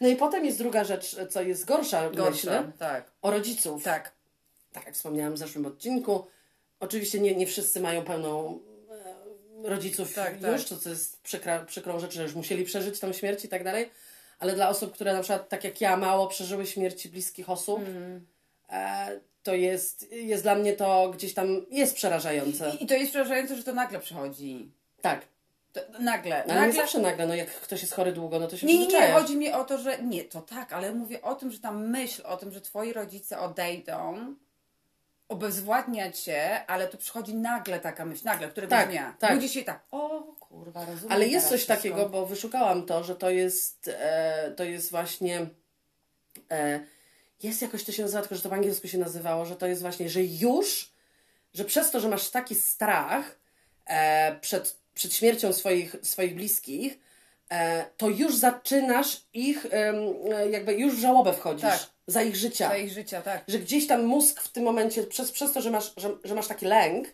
[0.00, 3.12] No i potem jest druga rzecz, co jest gorsza, myślę, Gorsza, tak.
[3.22, 3.82] o rodziców.
[3.82, 4.19] Tak.
[4.72, 6.24] Tak jak wspomniałam w zeszłym odcinku,
[6.80, 8.58] oczywiście nie, nie wszyscy mają pełną
[9.64, 10.78] e, rodziców Tak, już, tak.
[10.78, 13.90] co jest przykra, przykrą rzecz, że już musieli przeżyć tą śmierć i tak dalej,
[14.38, 18.26] ale dla osób, które na przykład tak jak ja mało przeżyły śmierci bliskich osób, Mm.
[18.70, 22.70] e, to jest, jest dla mnie to gdzieś tam jest przerażające.
[22.70, 24.70] I, I to jest przerażające, że to nagle przychodzi.
[25.00, 25.20] Tak,
[25.72, 26.34] To, nagle.
[26.44, 26.72] ale nie nagle.
[26.72, 29.36] zawsze nagle, no jak ktoś jest chory długo, no to się Nie, nie, nie, chodzi
[29.36, 32.36] mi o to, że nie, to tak, ale mówię o tym, że ta myśl o
[32.36, 34.34] tym, że twoi rodzice odejdą,
[35.30, 39.16] obezwładnia cię, ale tu przychodzi nagle taka myśl, nagle, któregoś Tak, dnia.
[39.18, 39.34] tak.
[39.34, 41.76] Budzi się tak, o kurwa, rozumiem Ale jest coś wszystko.
[41.76, 45.46] takiego, bo wyszukałam to, że to jest, e, to jest właśnie.
[46.50, 46.80] E,
[47.42, 49.82] jest jakoś to się nazywa, tylko że to po angielsku się nazywało, że to jest
[49.82, 50.92] właśnie, że już,
[51.54, 53.38] że przez to, że masz taki strach
[53.86, 56.98] e, przed, przed śmiercią swoich, swoich bliskich,
[57.50, 59.94] e, to już zaczynasz ich, e,
[60.50, 61.86] jakby już w żałobę wchodzisz Tak.
[62.10, 63.42] Za ich życia Za ich życia, tak.
[63.48, 66.46] że gdzieś tam mózg w tym momencie, przez, przez to, że masz, że, że masz
[66.48, 67.08] taki lęk,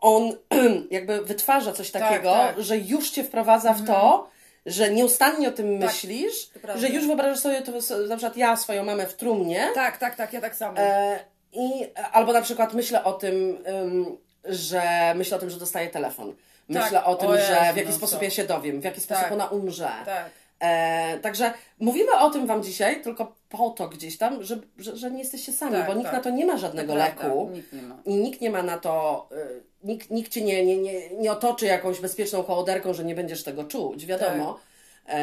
[0.00, 0.32] on
[0.90, 2.48] jakby wytwarza coś takiego, tak.
[2.48, 2.62] Mhm.
[2.64, 4.28] że już cię wprowadza w to,
[4.66, 6.80] że nieustannie o tym myślisz, to prawda.
[6.80, 7.72] że już wyobrażasz sobie to,
[8.08, 10.78] na przykład ja swoją mamę w trumnie Tak, tak, tak, ja tak samo.
[10.78, 11.18] e,
[11.52, 11.70] i
[12.12, 14.82] albo na przykład myślę o tym, ym, że
[15.16, 16.34] myślę o tym, że dostaję telefon.
[16.68, 17.06] Myślę Tak.
[17.08, 18.24] o tym, O że Jezu, w jaki no sposób co?
[18.24, 19.32] ja się dowiem, w jaki sposób Tak.
[19.32, 19.90] ona umrze.
[20.04, 20.30] tak.
[20.60, 25.10] E, także mówimy o tym Wam dzisiaj, tylko po to gdzieś tam, że, że, że
[25.10, 26.14] nie jesteście sami, Tak, bo nikt tak.
[26.14, 27.98] na to nie ma żadnego leku Nikt nie ma.
[28.04, 31.66] i nikt nie ma na to, y, nikt, nikt Cię nie, nie, nie, nie otoczy
[31.66, 34.58] jakąś bezpieczną kołoderką, że nie będziesz tego czuć, wiadomo.
[35.06, 35.14] Tak.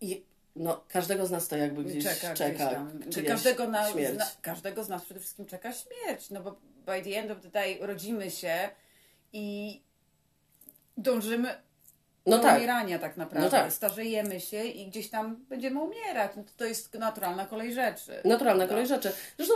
[0.00, 0.24] I
[0.56, 2.86] no, każdego z nas to jakby gdzieś czeka, czeka.
[2.94, 3.14] gdzieś.
[3.14, 4.20] Czy każdego, na, śmierć.
[4.42, 6.50] każdego z nas przede wszystkim czeka śmierć, no bo
[6.86, 8.68] by the end of the day rodzimy się
[9.32, 9.80] i
[10.96, 11.54] dążymy
[12.26, 12.56] No tak.
[12.56, 13.44] umierania tak naprawdę.
[13.46, 13.72] No tak.
[13.72, 16.32] Starzejemy się i gdzieś tam będziemy umierać.
[16.36, 18.12] No to, to jest naturalna kolej rzeczy.
[18.24, 18.68] Naturalna No.
[18.68, 19.12] kolej rzeczy.
[19.36, 19.54] Zresztą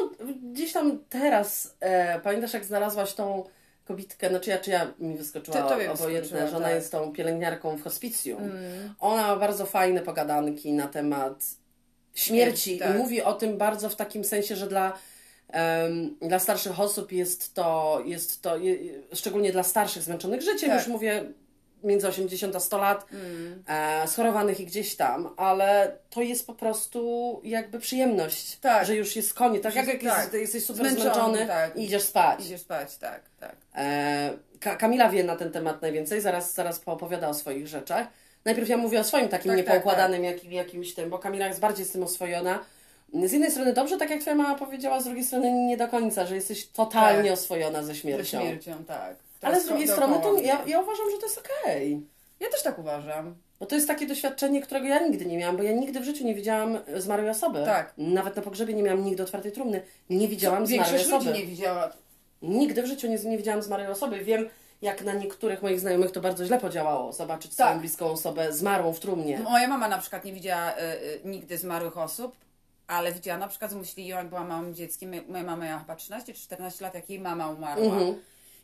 [0.52, 3.44] gdzieś tam teraz, e, pamiętasz jak znalazłaś tą
[3.84, 6.74] kobitkę, znaczy ja, czy ja mi wyskoczyła To obojętne, że ona tak.
[6.74, 8.42] jest tą pielęgniarką w hospicjum.
[8.42, 8.94] Mm.
[9.00, 11.44] Ona ma bardzo fajne pogadanki na temat
[12.14, 12.94] śmierci Śmierci, tak.
[12.94, 14.98] i mówi o tym bardzo w takim sensie, że dla,
[16.22, 18.76] dla starszych osób jest to, jest to je,
[19.12, 20.78] szczególnie dla starszych zmęczonych życiem, Tak.
[20.78, 21.24] już mówię
[21.84, 23.62] między 80 a 100 lat, Mm.
[23.68, 28.86] e, schorowanych i gdzieś tam, ale to jest po prostu jakby przyjemność, Tak.
[28.86, 29.62] że już jest koniec.
[29.62, 30.18] Tak jak, jak Tak.
[30.22, 31.76] jest, jesteś super Zmęczony, zmęczony, tak.
[31.76, 32.40] i idziesz spać.
[32.44, 33.56] Idziesz spać, tak, tak.
[33.76, 38.06] E, Ka- Kamila wie na ten temat najwięcej, zaraz, zaraz poopowiada o swoich rzeczach.
[38.44, 41.86] Najpierw ja mówię o swoim takim Tak, niepoukładanym Jakim, jakimś tym, bo Kamila jest bardziej
[41.86, 42.58] z tym oswojona.
[43.24, 46.26] Z jednej strony dobrze, tak jak twoja mama powiedziała, z drugiej strony nie do końca,
[46.26, 47.38] że jesteś totalnie Tak.
[47.38, 48.40] oswojona ze Ze śmiercią.
[48.40, 49.16] śmiercią, tak.
[49.42, 52.06] Ale z drugiej strony to ja, ja uważam, że to jest okej.
[52.40, 53.34] ja też tak uważam.
[53.60, 56.24] Bo to jest takie doświadczenie, którego ja nigdy nie miałam, bo ja nigdy w życiu
[56.24, 57.62] nie widziałam zmarłej osoby.
[57.64, 57.92] Tak.
[57.98, 59.82] Nawet na pogrzebie nie miałam nigdy otwartej trumny.
[60.10, 61.30] Nie widziałam zmarłej Większość osoby.
[61.30, 61.92] ludzi nie widziała.
[62.42, 64.24] Nigdy w życiu nie, nie widziałam zmarłej osoby.
[64.24, 64.48] Wiem,
[64.82, 67.12] jak na niektórych moich znajomych to bardzo źle podziałało.
[67.12, 67.66] Zobaczyć Tak.
[67.66, 69.38] swoją bliską osobę zmarłą w trumnie.
[69.38, 72.36] Moja mama na przykład nie widziała y, y, nigdy zmarłych osób,
[72.86, 75.14] ale widziała na przykład zmyśliłam, jak była małym dzieckiem.
[75.28, 77.84] Moja mama miała chyba 13 czy 14 lat, jak jej mama umarła.
[77.84, 78.14] Mhm.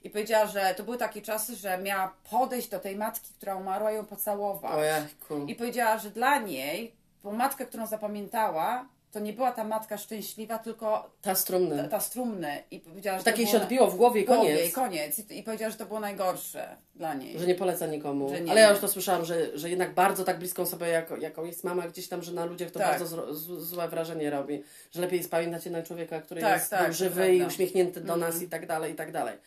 [0.06, 3.90] I powiedziała, że to były takie czasy, że miała podejść do tej matki, która umarła,
[3.92, 4.72] ją pocałować.
[4.72, 5.46] Ojejku.
[5.46, 6.92] I powiedziała, że dla niej,
[7.22, 11.76] tą matkę, którą zapamiętała, to nie była ta matka szczęśliwa, tylko Ta z trumny.
[11.76, 12.62] ta, ta z trumny.
[12.70, 14.68] I powiedziała, że Takie się odbiło w głowie i koniec.
[14.68, 15.18] I koniec.
[15.18, 17.38] I, I powiedziała, że to było najgorsze dla niej.
[17.38, 18.30] Że nie poleca nikomu.
[18.30, 18.50] Nie.
[18.50, 21.64] Ale ja już to słyszałam, że, że jednak bardzo tak bliską osobę, jako, jaką jest
[21.64, 22.88] mama, gdzieś tam, że na ludziach to Tak.
[22.88, 24.62] bardzo zro, z, złe wrażenie robi.
[24.92, 28.42] Że lepiej jest pamiętać jednak człowieka, który Tak, jest tak, żywy i uśmiechnięty do nas
[28.42, 29.38] i tak dalej, i tak dalej.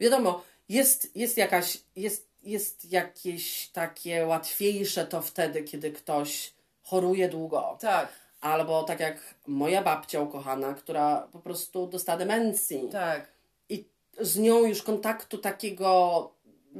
[0.00, 7.78] Wiadomo, jest, jest jakaś, jest, jest jakieś takie łatwiejsze to wtedy, kiedy ktoś choruje długo.
[7.80, 8.08] Tak.
[8.40, 12.88] Albo tak jak moja babcia ukochana, która po prostu dostała demencji.
[12.92, 13.32] Tak.
[13.68, 13.88] I
[14.20, 16.30] z nią już kontaktu takiego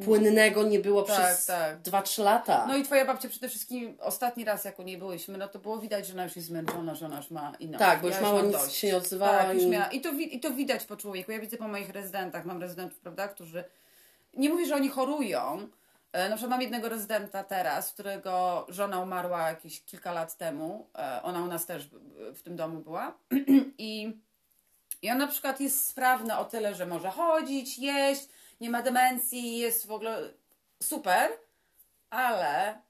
[0.05, 1.83] płynnego nie było Tak, przez tak.
[1.83, 2.65] 2-3 lata.
[2.69, 5.79] No i twoja babcia przede wszystkim ostatni raz, jak u niej byłyśmy, no to było
[5.79, 7.79] widać, że ona już jest zmęczona, że ona już ma inną.
[7.79, 10.11] Tak, bo już mało mam nic się nie odzywała Tak, już i- miała, i, to,
[10.13, 11.33] I to widać po człowieku.
[11.33, 13.65] Ja widzę po moich rezydentach, mam rezydentów, prawda, którzy...
[14.35, 15.69] Nie mówię, że oni chorują.
[16.13, 20.87] E, Na przykład mam jednego rezydenta teraz, którego żona umarła jakieś kilka lat temu.
[20.99, 21.91] E, Ona u nas też
[22.35, 23.15] w tym domu była.
[23.79, 24.17] I
[25.03, 28.29] i on na przykład jest sprawny o tyle, że może chodzić, jeść,
[28.61, 30.33] nie ma demencji, jest w ogóle
[30.83, 31.31] super,
[32.11, 32.83] ale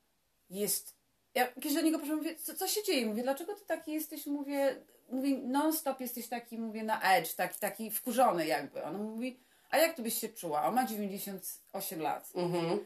[0.51, 0.95] jest.
[1.35, 3.07] Ja kiedyś do niego proszę, mówię, co, co się dzieje?
[3.07, 4.27] Mówię, dlaczego ty taki jesteś?
[4.27, 4.77] Mówię,
[5.11, 8.85] mówię non-stop jesteś taki, mówię, na edge, taki, taki wkurzony jakby.
[8.85, 10.65] On mówi, a jak ty byś się czuła?
[10.65, 12.31] On ma 98 lat.
[12.35, 12.85] Mhm.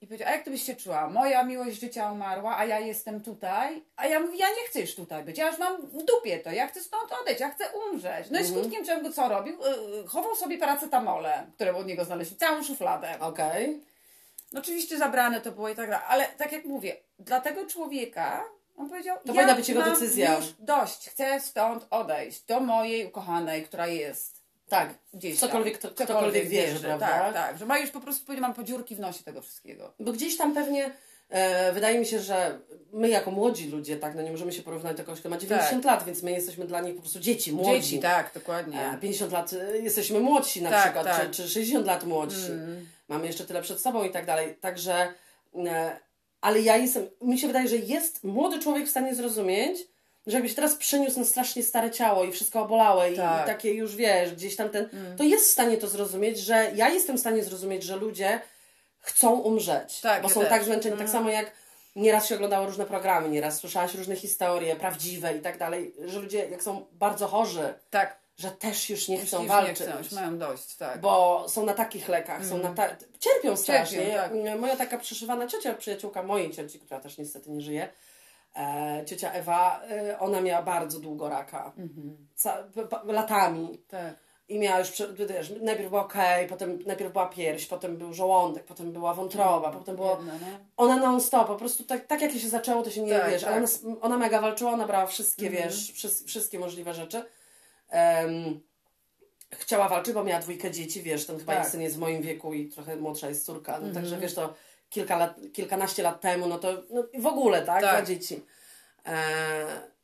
[0.00, 1.08] I powiedział, a jak ty byś się czuła?
[1.10, 3.82] Moja miłość życia umarła, a ja jestem tutaj.
[3.96, 5.38] A ja mówię, ja nie chcę już tutaj być.
[5.38, 6.50] Ja już mam w dupie to.
[6.52, 7.40] Ja chcę stąd odejść.
[7.40, 8.30] Ja chcę umrzeć.
[8.30, 9.58] No i skutkiem czego co robił?
[9.92, 12.36] Yy, chował sobie paracetamole, które od niego znaleźli.
[12.36, 13.14] Całą szufladę.
[13.20, 13.82] Okej.
[14.52, 16.06] No oczywiście zabrane to było i tak dalej.
[16.08, 18.44] Ale tak jak mówię, dla tego człowieka
[18.76, 20.36] on powiedział, To ja powinna być jego decyzja.
[20.36, 21.08] już dość.
[21.08, 22.42] Chcę stąd odejść.
[22.42, 24.37] Do mojej ukochanej, która jest
[24.68, 24.94] Tak.
[25.14, 25.90] gdzieś Cokolwiek, tam.
[25.94, 27.08] to, ktokolwiek wierzy, prawda?
[27.08, 27.58] Tak, tak.
[27.58, 29.94] Że ma już po prostu, mam podziurki w nosie tego wszystkiego.
[30.00, 30.90] Bo gdzieś tam pewnie
[31.28, 32.58] e, wydaje mi się, że
[32.92, 35.84] my jako młodzi ludzie, tak, no nie możemy się porównać do kogoś, kto ma 90
[35.84, 37.70] lat, więc my jesteśmy dla nich po prostu dzieci, młodzi.
[37.70, 37.80] Tak.
[37.82, 38.80] Dzieci, tak, dokładnie.
[38.80, 41.20] E, 50 lat y, jesteśmy młodsi na Tak, przykład, tak.
[41.20, 41.32] Mm.
[41.32, 42.50] Czy, czy 60 lat młodsi.
[43.08, 44.56] Mamy jeszcze tyle przed sobą i tak dalej.
[44.60, 45.08] Także,
[45.66, 45.96] e,
[46.40, 49.78] ale ja jestem, mi się wydaje, że jest młody człowiek w stanie zrozumieć,
[50.28, 53.32] że jakbyś teraz przeniósł na strasznie stare ciało i wszystko obolałe i, Tak.
[53.32, 53.44] Mm.
[53.44, 56.88] i takie już wiesz, gdzieś tam ten, to jest w stanie to zrozumieć, że ja
[56.88, 58.40] jestem w stanie zrozumieć, że ludzie
[59.00, 60.48] chcą umrzeć, Tak, bo ja są też.
[60.48, 60.58] Mm.
[60.58, 61.52] tak zmęczeni, tak samo jak
[61.96, 66.48] Nieraz się oglądało różne programy, nieraz słyszałaś różne historie, prawdziwe i tak dalej, że ludzie
[66.48, 68.18] jak są bardzo chorzy, Tak.
[68.38, 69.86] że też już nie Już chcą nie walczyć.
[69.88, 71.00] chcą, już mają dość, tak.
[71.00, 72.96] Bo są na takich lekach, są na ta...
[73.20, 74.06] cierpią strasznie.
[74.14, 74.32] tak.
[74.58, 77.88] Moja taka przeszywana ciocia, przyjaciółka mojej cioci, która też niestety nie żyje,
[78.58, 81.72] e, ciocia Ewa, e, ona miała bardzo długo raka.
[82.34, 83.78] Ca- p- p- latami.
[83.88, 84.14] tak.
[84.48, 88.64] I miała już, prze- wiesz, najpierw była okej, potem najpierw była pierś, potem był żołądek,
[88.64, 90.16] potem była wątroba, potem było...
[90.16, 90.46] Biedna, no.
[90.76, 93.42] Ona non stop, po prostu tak, tak jak się zaczęło, to się nie Tak, wiesz.
[93.44, 93.56] tak.
[93.56, 93.76] Mhm.
[93.92, 97.24] Ona, ona mega walczyła, ona brała wszystkie, wiesz, wszys- wszystkie możliwe rzeczy.
[97.90, 98.60] Em,
[99.52, 101.62] chciała walczyć, bo miała dwójkę dzieci, wiesz, ten chyba Tak.
[101.62, 103.94] jest syn jest w moim wieku i trochę młodsza jest córka, no, Mhm.
[103.94, 104.54] także wiesz, to
[104.90, 107.96] kilka lat, kilkanaście lat temu, no to no, w ogóle, tak, Tak.
[107.96, 108.44] dla dzieci.
[109.06, 109.16] E,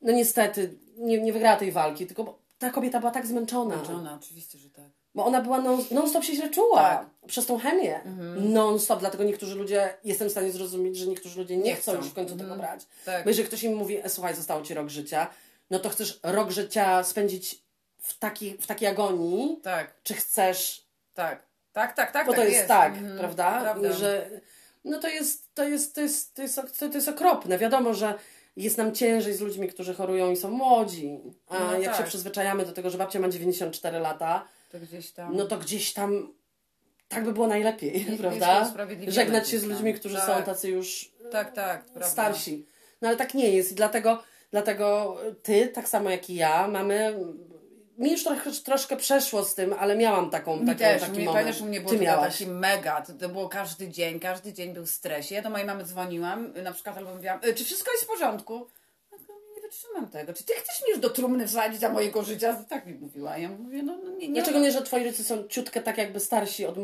[0.02, 3.74] no niestety, nie, nie wygrała tej walki, tylko ta kobieta była tak zmęczona.
[3.74, 4.84] Zmęczona, oczywiście, że tak.
[5.14, 7.06] Bo ona była non, non-stop się źle czuła Tak.
[7.26, 8.00] przez tą chemię.
[8.36, 12.00] Non-stop, dlatego niektórzy ludzie, jestem w stanie zrozumieć, że niektórzy ludzie nie, Nie chcą chcą.
[12.00, 12.80] już w końcu tego brać.
[13.04, 13.24] Tak.
[13.24, 15.26] Bo jeżeli ktoś im mówi, e, słuchaj, zostało ci rok życia,
[15.70, 17.62] no to chcesz rok życia spędzić
[17.98, 21.42] w, taki, w takiej agonii, Tak, czy chcesz, tak.
[21.72, 22.26] Tak, tak, tak.
[22.26, 23.60] bo tak to jest, tak, Mhm, prawda?
[23.60, 23.92] Prawda.
[23.92, 24.30] Że,
[24.84, 27.58] no to jest, to jest, to jest, to jest, to, jest okropne.
[27.58, 28.14] Wiadomo, że
[28.56, 31.20] jest nam ciężej z ludźmi, którzy chorują i są młodzi.
[31.48, 31.96] A No jak tak.
[31.96, 35.36] się przyzwyczajamy do tego, że babcia ma 94 lata, To gdzieś tam.
[35.36, 36.34] no to gdzieś tam
[37.08, 38.72] tak by było najlepiej, to prawda?
[39.08, 40.26] Żegnać się z ludźmi, którzy Tak.
[40.26, 41.84] są tacy już tak, tak.
[41.84, 42.08] Prawda.
[42.08, 42.66] starsi.
[43.02, 47.18] No ale tak nie jest i dlatego, dlatego ty, tak samo jak i ja, mamy...
[47.98, 51.24] Mi już trochę, troszkę przeszło z tym, ale miałam taką, Mi taką też, taki mnie,
[51.24, 51.42] moment.
[51.42, 54.86] pamiętasz, u mnie było to taki mega, to, to było każdy dzień, każdy dzień był
[54.86, 55.34] w stresie.
[55.34, 58.54] Ja do mojej mamy dzwoniłam, na przykład albo mówiłam, y, czy wszystko jest w porządku?
[59.12, 60.32] Ja mówię, nie wytrzymam tego.
[60.32, 62.64] Czy ty chcesz mnie już do trumny wsadzić za mojego życia?
[62.68, 63.38] Tak mi mówiła.
[63.38, 64.34] Ja mówię, no, no nie, nie.
[64.34, 66.82] Dlaczego nie, że twoi rodzice są ciutkę tak jakby starsi od Tak,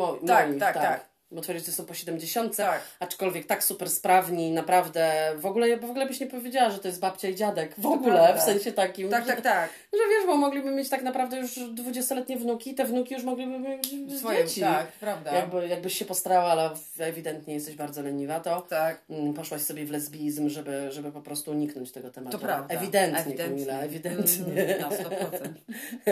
[0.48, 0.60] moich?
[0.60, 1.09] tak, tak.
[1.32, 2.82] Bo twoi rodzice są po 70, Tak.
[3.00, 7.00] aczkolwiek tak super sprawni, naprawdę, w ogóle, w ogóle byś nie powiedziała, że to jest
[7.00, 7.74] babcia i dziadek.
[7.78, 8.40] W ogóle, prawda.
[8.40, 9.08] w sensie takim.
[9.08, 9.70] Tak, że- tak, tak.
[9.92, 13.90] Że wiesz, bo mogliby mieć tak naprawdę już 20-letnie wnuki, te wnuki już mogliby mieć
[14.18, 14.60] Swoje, dzieci.
[14.60, 15.32] tak, prawda.
[15.34, 19.00] Jakby, jakbyś się postarała, ale ewidentnie jesteś bardzo leniwa, to Tak.
[19.10, 22.38] mm, poszłaś sobie w lesbizm, żeby, żeby po prostu uniknąć tego tematu.
[22.38, 22.74] To prawda.
[22.74, 23.66] Ewidentnie, Ewidentnie.
[23.66, 24.62] Kamila, ewidentnie.
[24.62, 25.48] Mhm, Na 100%.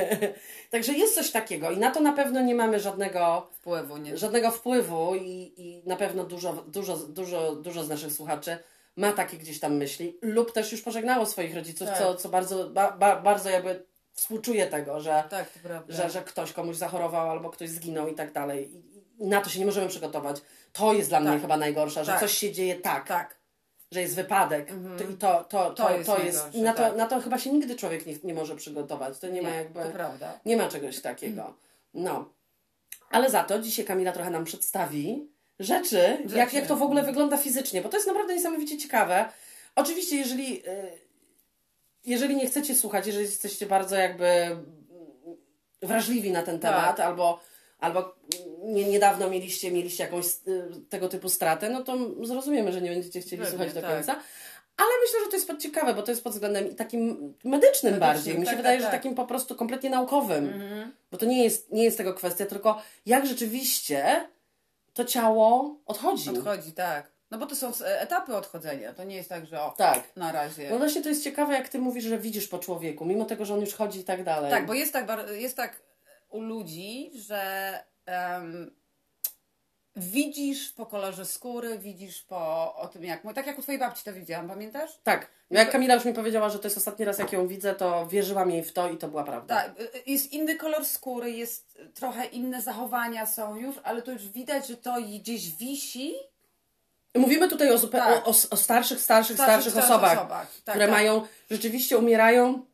[0.71, 4.17] Także jest coś takiego i na to na pewno nie mamy żadnego, Wpływu, nie?
[4.17, 8.59] żadnego wpływu i, i na pewno dużo, dużo, dużo, dużo z naszych słuchaczy
[8.97, 11.99] ma takie gdzieś tam myśli lub też już pożegnało swoich rodziców, Tak.
[11.99, 16.53] co, co bardzo, ba, ba, bardzo jakby współczuję tego, że, Tak, to że, że ktoś
[16.53, 18.75] komuś zachorował albo ktoś zginął i tak dalej.
[18.75, 20.37] I, na to się nie możemy przygotować.
[20.73, 21.41] To jest dla mnie Tak.
[21.41, 22.21] chyba najgorsze, że Tak.
[22.21, 23.37] coś się dzieje tak, Tak.
[23.93, 24.73] że jest wypadek.
[24.99, 26.39] To, I to, to, to, To to jest jest.
[26.39, 26.97] najgorsze, i na, to, tak.
[26.97, 29.19] na to chyba się nigdy człowiek nie, nie może przygotować.
[29.19, 29.83] To nie, ma Nie, jakby.
[29.83, 30.41] to prawda.
[30.45, 31.55] Nie ma czegoś takiego.
[31.95, 32.25] No.
[33.11, 37.37] Ale za to dzisiaj Kamila trochę nam przedstawi rzeczy, Jak, jak to w ogóle wygląda
[37.37, 39.29] fizycznie, bo to jest naprawdę niesamowicie ciekawe.
[39.77, 41.09] Oczywiście, jeżeli y,
[42.05, 44.57] jeżeli nie chcecie słuchać, jeżeli jesteście bardzo jakby
[45.83, 47.07] wrażliwi na ten temat, Tak.
[47.07, 47.41] albo,
[47.79, 48.15] albo
[48.63, 50.33] nie, niedawno mieliście, mieliście jakąś y,
[50.89, 53.91] tego typu stratę, no to zrozumiemy, że nie będziecie chcieli Pewnie, słuchać do tak.
[53.91, 54.21] końca.
[54.79, 57.99] Ale myślę, że to jest pod ciekawe, bo to jest pod względem i takim medycznym,
[57.99, 58.35] bardziej.
[58.35, 59.01] Mi się tak, wydaje, tak, że tak.
[59.01, 60.53] takim po prostu kompletnie naukowym.
[61.11, 64.29] Bo to nie jest, nie jest tego kwestia, tylko jak rzeczywiście
[64.95, 66.31] to ciało odchodzi.
[66.31, 67.13] Odchodzi, tak.
[67.31, 68.93] No bo to są e, etapy odchodzenia.
[68.93, 70.17] To nie jest tak, że o, Tak.
[70.17, 70.71] na razie.
[70.71, 73.55] No właśnie to jest ciekawe, jak ty mówisz, że widzisz po człowieku, mimo tego, że
[73.55, 74.51] on już chodzi i tak dalej.
[74.51, 75.83] Tak, bo jest tak, jest tak
[76.29, 77.73] u ludzi, że
[78.07, 78.78] em,
[79.99, 83.23] widzisz po kolorze skóry, widzisz po o tym jak.
[83.35, 84.91] Tak jak u twojej babci to widziałam, pamiętasz?
[85.03, 85.31] Tak.
[85.51, 88.07] No jak Kamila już mi powiedziała, że to jest ostatni raz, jak ją widzę, to
[88.07, 89.57] wierzyłam jej w to i to była prawda.
[89.57, 94.29] Tak, y, jest inny kolor skóry, jest trochę inne zachowania są już, ale to już
[94.29, 96.15] widać, że to gdzieś wisi.
[97.15, 98.27] Mówimy tutaj o, Tak.
[98.27, 100.51] o, o, o starszych, starszych, starszych, starszych osobach, osobach.
[100.65, 100.91] Tak, które tak.
[100.91, 102.65] mają, rzeczywiście umierają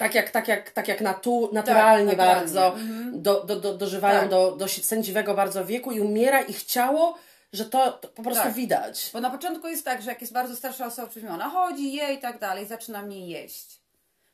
[0.00, 2.34] tak jak, tak jak, tak jak natu, naturalnie, naturalnie.
[2.40, 2.76] bardzo,
[3.12, 4.28] do, do, do, dożywają Tak.
[4.30, 7.18] do, do sędziwego bardzo wieku i umiera ich ciało,
[7.52, 8.52] że to, to po prostu Tak.
[8.54, 9.10] widać.
[9.12, 12.14] Bo na początku jest tak, że jak jest bardzo starsza osoba, przecież ona chodzi, je
[12.14, 13.80] i tak dalej, zaczyna mniej jeść,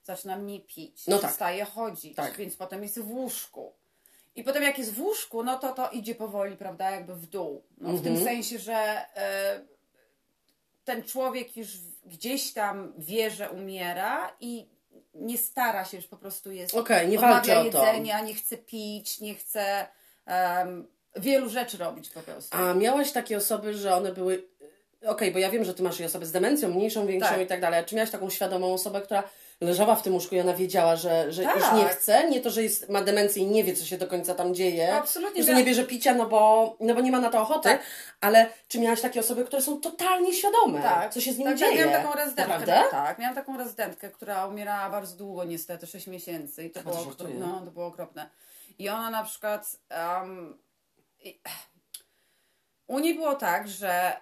[0.04, 1.26] zaczyna mniej pić, No tak.
[1.26, 2.36] przestaje chodzić, Tak.
[2.36, 3.72] więc potem jest w łóżku.
[4.36, 7.62] I potem jak jest w łóżku, no to to idzie powoli, prawda, jakby w dół.
[7.78, 8.14] No, W Mhm.
[8.16, 8.74] tym sensie, że
[9.16, 9.60] e,
[10.84, 11.68] ten człowiek już
[12.04, 14.75] gdzieś tam wie, że umiera i
[15.20, 16.74] nie stara się już po prostu jest.
[16.74, 17.86] Okej, nie odmawia walczy o to.
[17.86, 19.86] jedzenia, nie chce pić, nie chce
[20.26, 22.56] em, wielu rzeczy robić po prostu.
[22.56, 24.48] A miałaś takie osoby, że one były.
[25.06, 27.40] Okej, bo ja wiem, że ty masz i osoby z demencją, mniejszą, większą Tak.
[27.40, 27.84] i tak dalej.
[27.84, 29.22] Czy miałaś taką świadomą osobę, która
[29.60, 31.74] leżała w tym łóżku i ona wiedziała, że, że już Tak.
[31.74, 32.30] nie chce?
[32.30, 34.94] Nie to, że jest, ma demencję i nie wie, co się do końca tam dzieje.
[34.94, 37.68] Absolutnie Że nie bierze picia, no bo, no bo nie ma na to ochoty.
[37.68, 37.82] Tak.
[38.20, 41.58] Ale czy miałaś takie osoby, które są totalnie świadome, Tak, co się z nim tak,
[41.58, 41.84] dzieje?
[41.84, 42.52] Tak, miałam taką rezydentkę.
[42.58, 42.90] Naprawdę?
[42.90, 47.34] Tak, miałam taką rezydentkę, która umierała bardzo długo, niestety, 6 miesięcy i to, było, okro-
[47.38, 48.30] no, to było okropne.
[48.78, 49.76] I ona na przykład
[50.18, 50.58] um,
[51.24, 51.40] i,
[52.86, 54.16] u niej było tak, że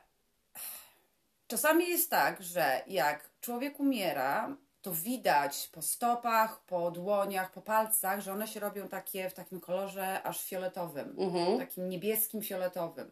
[1.47, 8.21] czasami jest tak, że jak człowiek umiera, to widać po stopach, po dłoniach, po palcach,
[8.21, 11.59] że one się robią takie w takim kolorze aż fioletowym, Mhm.
[11.59, 13.11] takim niebieskim fioletowym.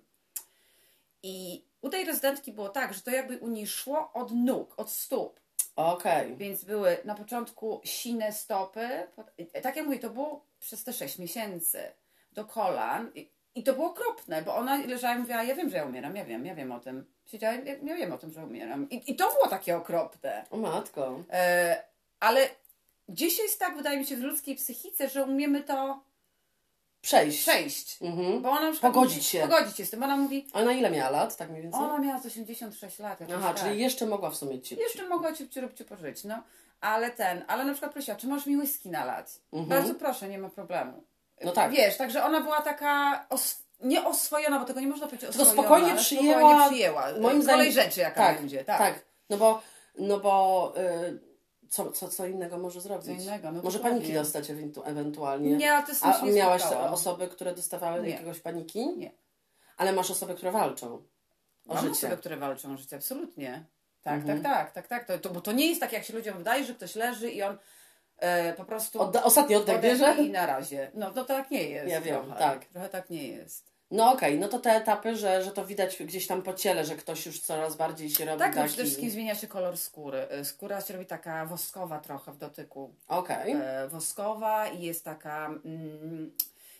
[1.22, 4.90] I u tej rezydentki było tak, że to jakby u niej szło od nóg, od
[4.90, 5.40] stóp.
[5.76, 6.36] Okej.
[6.36, 8.88] Więc były na początku sine stopy.
[9.62, 11.82] Tak jak mówię, to było przez te 6 miesięcy
[12.32, 13.10] do kolan.
[13.14, 16.16] I, I to było okropne, bo ona leżała i mówiła, ja wiem, że ja umieram,
[16.16, 17.11] ja wiem, ja wiem o tym.
[17.26, 18.90] Siedziała, ja, ja wiem o tym, że umieram.
[18.90, 20.44] I, I to było takie okropne.
[20.50, 21.22] O matko.
[21.30, 21.82] E,
[22.20, 22.48] ale
[23.08, 26.00] gdzieś jest tak, wydaje mi się, w ludzkiej psychice, że umiemy to
[27.02, 27.40] Przejść.
[27.42, 28.02] przejść.
[28.02, 28.42] Mhm.
[28.42, 29.40] Bo ona na przykład Pogodzić mówi, się.
[29.40, 30.02] Pogodzić się z tym.
[30.02, 31.80] Ona mówi, A na ile miała lat, tak mniej więcej?
[31.80, 33.18] ona miała z 86 lat.
[33.36, 33.62] Aha, tak.
[33.66, 34.76] czyli jeszcze mogła w sumie ci.
[34.76, 36.42] Jeszcze mogła ciupciu róbciu pożyć, no.
[36.80, 39.26] Ale ten, ale na przykład prosiła, czy możesz mi whisky nalać?
[39.52, 39.68] Mhm.
[39.80, 41.02] Bardzo proszę, nie ma problemu.
[41.44, 41.70] No tak.
[41.72, 45.92] Wiesz, także ona była taka os- nieoswojona, bo tego nie można powiedzieć Tylko oswojona, spokojnie
[45.92, 46.38] ale przyjęła.
[46.40, 47.02] spokojnie przyjęła.
[47.20, 47.72] Moim Kolej zdaniem.
[47.72, 48.64] rzeczy jaka tak, będzie.
[48.64, 49.04] Tak, Tak.
[49.30, 49.62] No bo,
[49.98, 51.18] no bo y,
[51.68, 53.06] co, co, co innego może zrobić?
[53.06, 55.56] Co innego, no może paniki dostać ewentu- ewentualnie.
[55.56, 56.88] Nie, ale to jest A nie miałaś spotkało.
[56.90, 58.10] osoby, które dostawały Nie.
[58.10, 58.86] jakiegoś paniki?
[58.96, 59.10] Nie.
[59.76, 60.94] Ale masz osoby, które walczą
[61.68, 61.90] o Mam życie.
[61.92, 63.64] osoby, które walczą o życie, absolutnie.
[64.02, 64.42] Tak, Mhm.
[64.42, 65.04] tak, tak, tak, tak.
[65.06, 67.42] To, to, bo to nie jest tak, jak się ludziom wydaje, że ktoś leży i
[67.42, 67.58] on
[68.18, 70.14] e, po prostu Odda- ostatni oddech bierze?
[70.18, 70.90] i na razie.
[70.94, 71.90] No to tak nie jest.
[71.90, 72.38] Ja wiem, trochę.
[72.38, 72.64] tak.
[72.64, 73.71] Trochę tak nie jest.
[73.92, 76.96] No okej, no to te etapy, że, że to widać gdzieś tam po ciele, że
[76.96, 78.68] ktoś już coraz bardziej się robi Tak, no taki...
[78.68, 80.18] przede wszystkim zmienia się kolor skóry.
[80.28, 82.94] E, Skóra się robi taka woskowa trochę w dotyku.
[83.08, 83.52] Okej.
[83.52, 85.46] E, woskowa i jest taka...
[85.46, 86.32] Mm,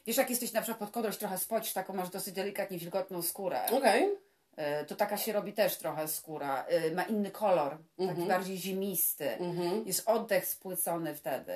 [0.06, 3.60] wiesz, jak jesteś na przykład pod kogoś trochę spocisz, taką masz dosyć delikatnie wilgotną skórę.
[3.72, 4.08] Okej.
[4.56, 6.66] E, to taka się robi też trochę skóra.
[6.94, 8.28] Ma inny kolor, taki Mhm.
[8.28, 9.30] bardziej zimisty.
[9.30, 9.86] Mhm.
[9.86, 11.52] Jest oddech spłycony wtedy.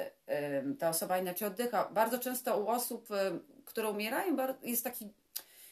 [0.78, 1.88] Ta osoba inaczej oddycha.
[1.92, 3.08] Bardzo często u osób,
[3.64, 5.08] które umierają, jest taki,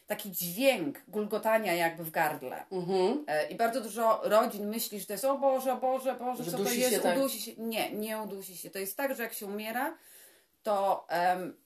[0.07, 2.65] taki dźwięk gulgotania jakby w gardle.
[2.73, 3.25] Mhm.
[3.27, 6.51] E, I bardzo dużo rodzin myśli, że to jest o Boże, o Boże, Boże, Że
[6.51, 7.17] co to jest, się, tak.
[7.19, 7.53] udusi się.
[7.59, 8.71] Nie, nie udusi się.
[8.71, 9.99] To jest tak, że jak się umiera,
[10.63, 11.57] to em,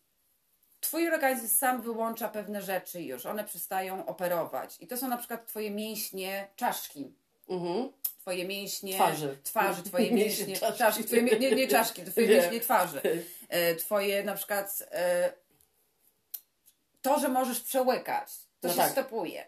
[0.80, 3.26] twój organizm sam wyłącza pewne rzeczy już.
[3.26, 4.76] One przestają operować.
[4.80, 7.12] I to są na przykład twoje mięśnie czaszki.
[7.48, 7.92] Mhm.
[8.20, 9.38] Twoje mięśnie Twarzy.
[9.42, 11.04] twarzy twoje Mięśnie czaszki.
[11.04, 13.00] twoje, nie, nie czaszki, twoje mięśnie twarzy.
[13.48, 15.32] E, Twoje na przykład e,
[17.08, 18.28] to, że możesz przełykać,
[18.60, 18.90] to No się tak.
[18.90, 19.44] stopuje.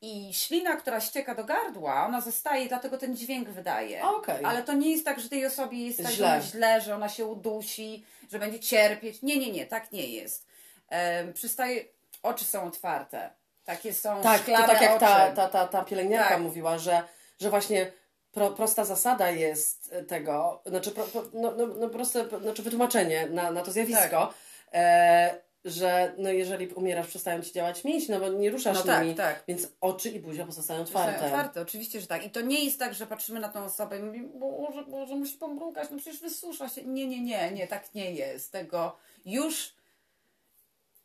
[0.00, 4.04] I ślina, która ścieka do gardła, ona zostaje, dlatego ten dźwięk wydaje.
[4.04, 4.44] Okej.
[4.44, 6.26] Ale to nie jest tak, że tej osobie jest tak, Źle.
[6.26, 9.22] że ona źle, że ona się udusi, że będzie cierpieć.
[9.22, 10.46] Nie, nie, nie, tak nie jest.
[10.88, 11.84] E, przystaje,
[12.22, 13.30] oczy są otwarte.
[13.64, 15.00] Takie są Tak, to szklane tak jak oczy.
[15.00, 16.40] ta, ta, ta, ta pielęgniarka Tak.
[16.40, 17.02] mówiła, że,
[17.40, 17.92] że właśnie
[18.32, 23.62] pro, prosta zasada jest tego, znaczy, pro, no, no, no proste, znaczy wytłumaczenie na, na
[23.62, 24.34] to zjawisko,
[24.72, 29.02] e, że no jeżeli umierasz, przestają ci działać mięśnie, no bo nie ruszasz No tak,
[29.02, 29.44] nimi, tak.
[29.48, 31.10] więc oczy i buzia pozostają Otwarte.
[31.10, 31.36] otwarte.
[31.36, 32.24] otwarte, oczywiście, że tak.
[32.26, 35.38] I to nie jest tak, że patrzymy na tą osobę i mówimy, Boże, Boże, musi
[35.38, 36.84] pomrugać, no przecież wysusza się.
[36.84, 38.52] Nie, nie, nie, nie, tak nie jest.
[38.52, 39.74] Tego już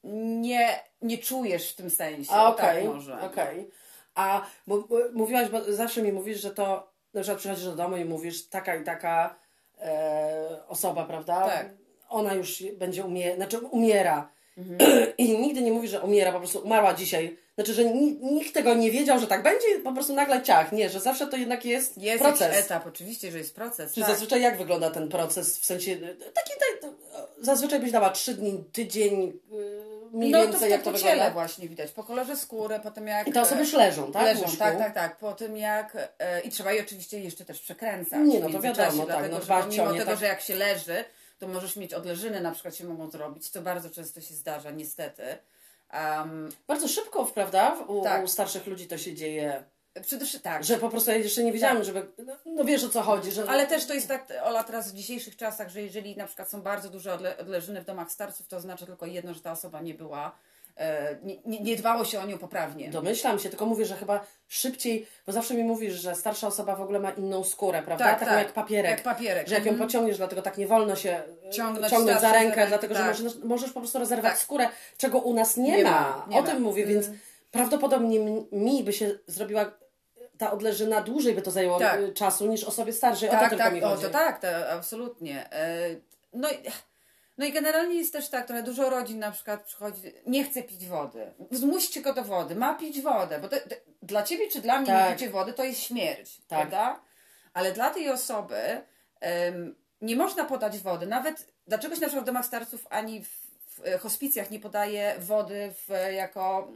[0.04, 2.32] nie, nie czujesz w tym sensie.
[2.32, 3.22] A okej, tak może.
[3.22, 3.70] okej.
[4.16, 7.98] A bo, bo mówiłaś, bo zawsze mi mówisz, że to, na przykład przychodzisz do domu
[7.98, 9.36] i mówisz taka i taka
[9.82, 11.48] e, osoba, prawda?
[11.48, 11.70] Tak.
[12.10, 14.32] Ona już będzie umie, znaczy umiera.
[14.58, 14.78] Mhm.
[15.18, 17.38] I nigdy nie mówisz, że umiera, po prostu umarła dzisiaj.
[17.56, 20.72] Znaczy, że ni, nikt tego nie wiedział, że tak będzie, po prostu nagle ciach.
[20.72, 22.42] Nie, że zawsze to jednak jest, Jest proces.
[22.42, 23.94] jakiś etap, oczywiście, że jest proces.
[23.94, 24.10] Czy tak.
[24.10, 25.60] zazwyczaj jak wygląda ten proces?
[25.60, 25.98] W sensie,
[26.34, 26.92] taki, tak,
[27.42, 30.98] zazwyczaj byś dała trzy dni, tydzień, yy, mniej no to więcej w jak to to
[30.98, 31.32] wygląda.
[31.32, 33.28] właśnie widać, po kolorze skóry, potem jak...
[33.28, 34.24] I te osoby już leżą, tak?
[34.24, 35.18] Leżą, tak, tak, tak.
[35.18, 36.14] Po tym jak.
[36.20, 38.20] E, I trzeba je oczywiście jeszcze też przekręcać.
[38.26, 40.20] Nie, no to wiadomo, tak, Dlatego, no że dbać pomimo o nie, tego, tak.
[40.20, 41.04] że jak się leży,
[41.42, 45.24] to możesz mieć odleżyny, na przykład się mogą zrobić, co bardzo często się zdarza, niestety.
[45.94, 47.76] Um, Bardzo szybko, prawda?
[47.88, 48.24] U, Tak.
[48.24, 49.64] u starszych ludzi to się dzieje.
[50.02, 50.64] przede wszystkim tak.
[50.64, 52.08] Że po prostu ja jeszcze nie wiedziałam, żeby.
[52.26, 53.50] No, no wiesz o co chodzi, że.
[53.50, 56.62] Ale też to jest tak, Ola, teraz w dzisiejszych czasach, że jeżeli na przykład są
[56.62, 59.94] bardzo duże odle- odleżyny w domach starców, to oznacza tylko jedno, że ta osoba nie
[59.94, 60.36] była,
[61.24, 62.90] nie, nie, nie dbało się o nią poprawnie.
[62.90, 66.82] Domyślam się, tylko mówię, że chyba szybciej, bo zawsze mi mówisz, że starsza osoba w
[66.82, 68.06] ogóle ma inną skórę, prawda?
[68.06, 68.40] Tak, Taką tak.
[68.44, 68.92] jak papierek.
[68.92, 69.48] Jak papierek.
[69.48, 69.90] Że jak ją Mhm.
[69.90, 73.16] pociągniesz, dlatego tak nie wolno się e, Ciągnąć ciągnąć za rękę, dlatego tak.
[73.16, 74.42] że możesz, możesz po prostu rozerwać Tak.
[74.42, 75.90] skórę, czego u nas nie, Nie ma.
[75.90, 76.48] ma, nie o ma.
[76.48, 77.10] tym mówię, więc
[77.52, 79.72] prawdopodobnie m- mi by się zrobiła
[80.38, 82.00] ta odleżyna dłużej by to zajęło Tak.
[82.00, 83.30] e, czasu niż osobie starszej.
[83.30, 84.04] o to Tak, tylko tak, mi o, chodzi.
[84.04, 85.54] to tak, to absolutnie.
[85.54, 85.80] E,
[86.34, 86.54] No i,
[87.38, 90.88] no i generalnie jest też tak, trochę dużo rodzin na przykład przychodzi, nie chce pić
[90.88, 91.32] wody.
[91.52, 93.48] Zmuście go do wody, ma pić wodę, bo
[94.02, 95.14] dla ciebie czy dla mnie Tak.
[95.14, 96.46] picie wody to jest śmierć, Tak.
[96.48, 97.00] prawda?
[97.54, 98.82] Ale dla tej osoby
[99.20, 103.30] em, nie można podać wody, nawet dlaczegoś na przykład w domach starców ani w,
[103.68, 106.72] w hospicjach nie podaje wody w, jako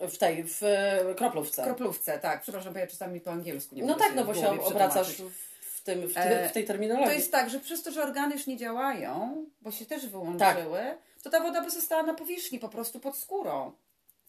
[0.00, 1.64] e, W tej, w e, kroplówce.
[1.64, 5.22] kroplówce, tak, przepraszam, bo ja czasami po angielsku nie no tak, no bo się obracasz
[5.22, 5.49] w,
[5.94, 7.06] tym, w, E, w tej terminologii.
[7.06, 10.80] To jest tak, że przez to, że organy już nie działają, bo się też wyłączyły,
[11.22, 13.72] to ta woda by została na powierzchni, po prostu pod skórą.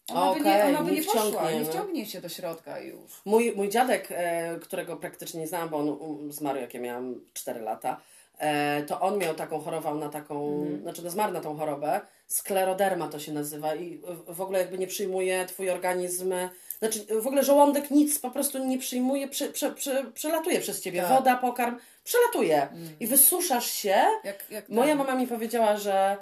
[0.08, 3.22] Ona by nie, ona by nie nie, poszła, nie wciągnie się do środka już.
[3.24, 7.60] Mój, mój dziadek, e, którego praktycznie nie znałam, bo on zmarł jak ja miałam 4
[7.60, 8.00] lata,
[8.38, 10.82] e, to on miał taką, chorował na taką, Mhm.
[10.82, 14.86] znaczy no zmarł na tą chorobę, skleroderma to się nazywa i w ogóle jakby nie
[14.86, 16.34] przyjmuje twój organizm,
[16.82, 21.02] znaczy w ogóle żołądek nic po prostu nie przyjmuje, przy, przy, przy, przelatuje przez ciebie,
[21.02, 21.10] Tak.
[21.10, 22.68] woda, pokarm, przelatuje
[23.00, 23.96] i wysuszasz się.
[24.24, 26.16] Jak, jak Moja mama mi powiedziała, że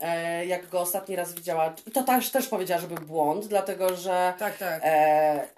[0.00, 4.34] e, jak go ostatni raz widziała, to też, też powiedziała, że był błąd, dlatego że
[4.38, 4.80] Tak, tak.
[4.84, 5.48] E,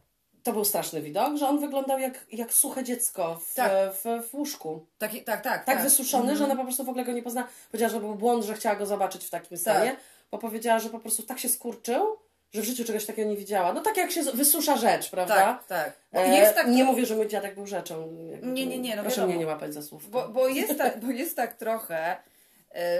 [0.42, 3.72] to był straszny widok, że on wyglądał jak, jak suche dziecko w, Tak.
[3.92, 4.86] w, w łóżku.
[4.98, 7.48] Taki, tak, tak, Tak, wysuszony, że ona po prostu w ogóle go nie pozna.
[7.70, 9.96] Powiedziała, że był błąd, że chciała go zobaczyć w takim stanie,
[10.30, 12.16] bo powiedziała, że po prostu tak się skurczył,
[12.52, 13.72] że w życiu czegoś takiego nie widziała.
[13.72, 15.34] No tak jak się wysusza rzecz, prawda?
[15.34, 15.92] Tak, tak.
[16.12, 18.12] E, jest tak, Nie mówię, że mój dziadek był rzeczą.
[18.42, 19.32] Nie, nie, nie, no Proszę wiadomo.
[19.34, 20.10] mnie nie łapać za słówko.
[20.10, 22.16] bo, bo, jest tak, bo jest tak trochę,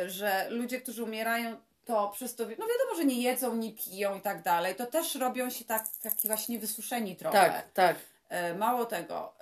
[0.05, 4.17] y, że ludzie, którzy umierają, to przez to, no wiadomo, że nie jedzą, nie piją
[4.19, 7.39] i tak dalej, to też robią się tak, taki właśnie wysuszeni trochę.
[7.39, 7.97] tak, tak.
[8.29, 9.35] E, Mało tego,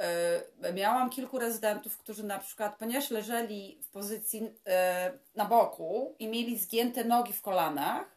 [0.63, 6.29] e, miałam kilku rezydentów, którzy na przykład, ponieważ leżeli w pozycji e, na boku i
[6.29, 8.14] mieli zgięte nogi w kolanach,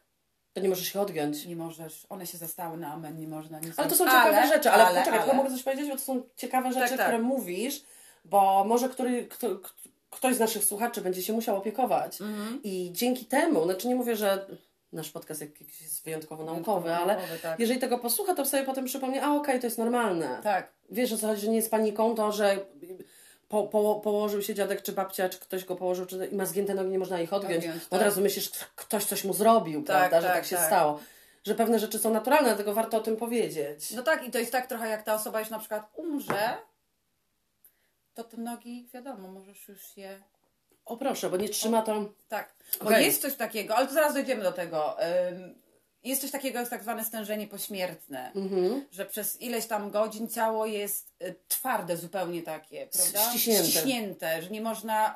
[0.52, 1.46] To nie możesz się odgiąć.
[1.46, 4.24] nie możesz, one się zastały na amen, nie można nic Ale to są zrobić.
[4.24, 5.34] ciekawe rzeczy, ale, ale, poczekaj, ale.
[5.34, 7.06] mogę coś powiedzieć, bo to są ciekawe rzeczy, tak.
[7.06, 7.84] które mówisz,
[8.24, 9.48] bo może który, kto,
[10.10, 12.60] ktoś z naszych słuchaczy będzie się musiał opiekować Mhm.
[12.64, 14.46] i dzięki temu, znaczy nie mówię, że
[14.92, 17.60] nasz podcast jakiś jest wyjątkowo naukowy, ale Naukowy, tak.
[17.60, 20.40] jeżeli tego posłucha, to sobie potem przypomnie, a okej, to jest normalne.
[20.42, 22.58] Tak, Wiesz o co chodzi, że nie jest paniką to, że
[23.48, 26.74] po, po, położył się dziadek czy babcia, czy ktoś go położył czy, i ma zgięte
[26.74, 27.56] nogi, nie można ich odgiąć.
[27.56, 28.00] Odgiąć, Od tak.
[28.00, 30.66] razu myślisz, ktoś coś mu zrobił, Tak, prawda, że tak, tak się tak.
[30.66, 31.00] stało.
[31.44, 33.90] Że pewne rzeczy są naturalne, dlatego warto o tym powiedzieć.
[33.90, 36.54] no tak i to jest tak trochę jak ta osoba już na przykład umrze,
[38.14, 40.20] to te nogi, wiadomo, możesz już je
[40.84, 42.04] O proszę, bo nie trzyma to.
[42.28, 43.04] Tak, bo Okej.
[43.06, 44.96] jest coś takiego, ale to zaraz dojdziemy do tego.
[45.28, 45.54] Ym,
[46.08, 48.84] Jest coś takiego jak tak zwane stężenie pośmiertne, Mhm.
[48.90, 53.30] że przez ileś tam godzin ciało jest y, twarde zupełnie takie, prawda?
[53.30, 53.64] ściśnięte.
[53.64, 55.14] Ściśnięte, że nie można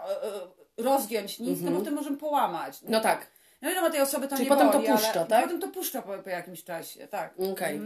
[0.78, 2.78] y, y, rozgiąć nic, no bo potem możemy połamać.
[2.82, 3.26] No tak.
[3.62, 5.44] No wiadomo, tej osoby to Czyli nie potem to boli, ale puszcza, tak?
[5.44, 7.34] Potem to puszcza po, po jakimś czasie, tak.
[7.52, 7.80] Okej.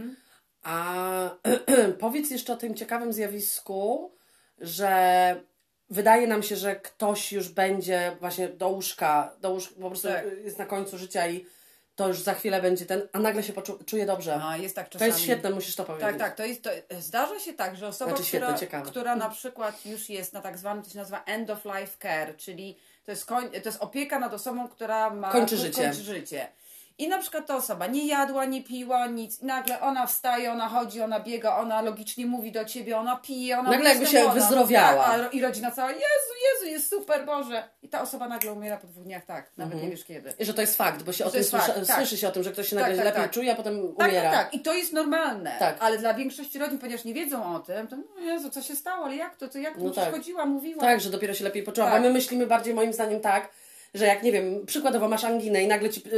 [0.63, 1.29] A
[1.99, 4.11] powiedz jeszcze o tym ciekawym zjawisku,
[4.59, 5.41] że
[5.89, 10.25] wydaje nam się, że ktoś już będzie właśnie do łóżka, do łóżka po prostu Tak.
[10.43, 11.45] jest na końcu życia i
[11.97, 14.39] to już za chwilę będzie ten, a nagle się poczu- czuje dobrze.
[14.43, 15.11] A, jest tak to czasami.
[15.11, 16.09] jest świetne, musisz to powiedzieć.
[16.09, 16.69] Tak, tak, to jest, to,
[16.99, 20.83] zdarza się tak, że osoba, Znaczy która, która na przykład już jest na tak zwanym,
[20.83, 24.33] to się nazywa end of life care, czyli to jest, koń, to jest opieka nad
[24.33, 25.83] osobą, która ma Kończy życie.
[25.83, 26.47] kończy życie.
[26.99, 29.41] I na przykład ta osoba nie jadła, nie piła, nic.
[29.41, 33.59] I nagle ona wstaje, ona chodzi, ona biega, ona logicznie mówi do ciebie, ona pije,
[33.59, 34.33] ona Nagle jakby się ona.
[34.33, 35.05] wyzdrowiała.
[35.05, 36.03] Tak, I rodzina cała, Jezu,
[36.53, 37.69] Jezu, jest super, Boże.
[37.81, 39.51] I ta osoba nagle umiera po dwóch dniach, tak.
[39.57, 40.33] Nawet nie wiesz kiedy.
[40.39, 41.97] I że to jest fakt, bo się o tym słysza, fakt, tak.
[41.97, 43.31] słyszy się o tym, że ktoś się Tak, nagle tak, lepiej tak.
[43.31, 44.31] czuje, a potem umiera.
[44.31, 44.53] tak, tak.
[44.53, 45.55] I to jest normalne.
[45.59, 45.77] Tak.
[45.79, 49.05] Ale dla większości rodzin, ponieważ nie wiedzą o tym, to no Jezu, co się stało,
[49.05, 50.11] ale jak to, to jak to No tak.
[50.11, 50.81] chodziła, mówiła.
[50.81, 51.91] Tak, że dopiero się lepiej poczuła.
[51.91, 53.49] Bo my myślimy bardziej moim zdaniem tak,
[53.97, 56.15] że jak nie wiem, przykładowo masz anginę i nagle ci y,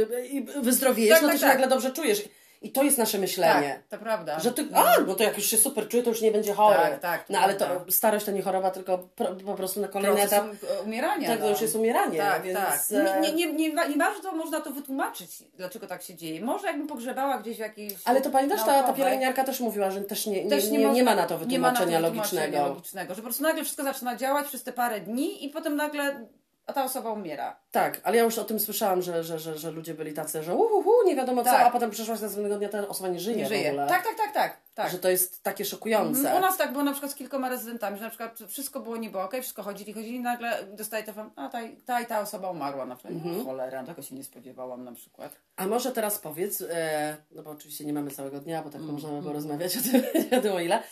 [0.56, 1.54] y, wyzdrowiejesz, Tak, no to tak, się tak.
[1.54, 2.22] nagle dobrze czujesz.
[2.62, 3.80] I to jest nasze myślenie.
[3.90, 4.40] tak, to prawda.
[4.40, 6.78] Że ty, a, no to jak już się super czuje, to już nie będzie chory.
[6.78, 8.98] Tak, tak, to no ale to starość to nie choroba, tylko
[9.46, 10.44] po prostu na kolejny etap.
[10.44, 10.56] um-
[10.86, 11.28] umierania.
[11.28, 11.50] Tak, to no.
[11.50, 12.18] już jest umieranie.
[12.18, 12.80] Tak, więc, tak.
[12.90, 16.40] e, Nie, nie, nie, nie bardzo można to wytłumaczyć, dlaczego tak się dzieje.
[16.40, 17.94] Może jakbym pogrzebała gdzieś w jakiejś.
[18.04, 20.86] Ale to pamiętasz, ta, ta pielęgniarka też mówiła, że też nie, nie, też nie, nie,
[20.86, 22.68] można- ma na to nie ma na to wytłumaczenia wytłumaczenia logicznego.
[22.68, 23.14] logicznego.
[23.14, 26.26] Że po prostu nagle wszystko zaczyna działać przez te parę dni i potem nagle
[26.70, 27.56] a ta osoba umiera.
[27.70, 30.54] Tak, ale ja już o tym słyszałam, że, że, że, że ludzie byli tacy, że
[30.54, 31.66] uhuhu, nie wiadomo co, Tak.
[31.66, 33.68] a potem przyszłaś następnego dnia, ta osoba nie żyje, Nie w żyje.
[33.68, 33.86] ogóle.
[33.86, 34.56] Tak, tak, tak, tak.
[34.74, 34.90] tak.
[34.92, 36.20] Że to jest takie szokujące.
[36.20, 36.36] Mhm.
[36.36, 39.18] U nas tak było na przykład z kilkoma rezydentami, że na przykład wszystko było niby
[39.20, 42.86] okej, wszystko chodzili, chodzili i nagle dostaje telefon, a ta, ta i ta osoba umarła
[42.86, 43.14] na przykład.
[43.14, 43.38] Mhm.
[43.38, 45.32] No, cholera, tego się nie spodziewałam na przykład.
[45.56, 48.92] A może teraz powiedz, e, no bo oczywiście nie mamy całego dnia, bo tak Mm,
[48.92, 50.82] można by było rozmawiać o tym, nie wiadomo ile.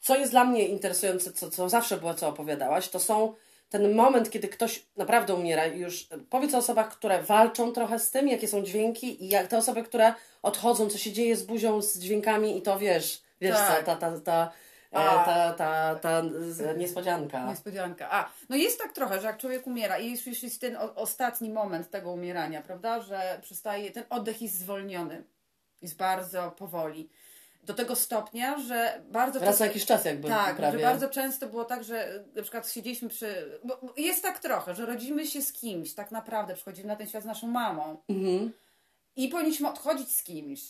[0.00, 3.34] Co jest dla mnie interesujące, co, co zawsze było, co opowiadałaś, to są
[3.72, 8.28] ten moment, kiedy ktoś naprawdę umiera już powiedz o osobach, które walczą trochę z tym,
[8.28, 11.98] jakie są dźwięki i jak te osoby, które odchodzą, co się dzieje z buzią, z
[11.98, 13.78] dźwiękami i to wiesz, wiesz Tak.
[13.80, 14.52] co, ta, ta, ta,
[14.92, 15.24] e, A.
[15.24, 17.46] ta, ta, ta z- niespodzianka.
[17.46, 18.08] Niespodzianka.
[18.10, 21.50] A, no jest tak trochę, że jak człowiek umiera i już, już jest ten ostatni
[21.50, 25.24] moment tego umierania, prawda, że przestaje, ten oddech jest zwolniony.
[25.82, 27.08] Jest bardzo powoli.
[27.62, 30.78] Do tego stopnia, że bardzo Raz na jakiś czas jakby Tak, prawie.
[30.78, 33.60] że bardzo często było tak, że na przykład siedzieliśmy przy.
[33.64, 37.22] Bo jest tak trochę, że rodzimy się z kimś, tak naprawdę przychodzimy na ten świat
[37.22, 38.52] z naszą mamą Mhm.
[39.16, 40.60] i powinniśmy odchodzić z kimś.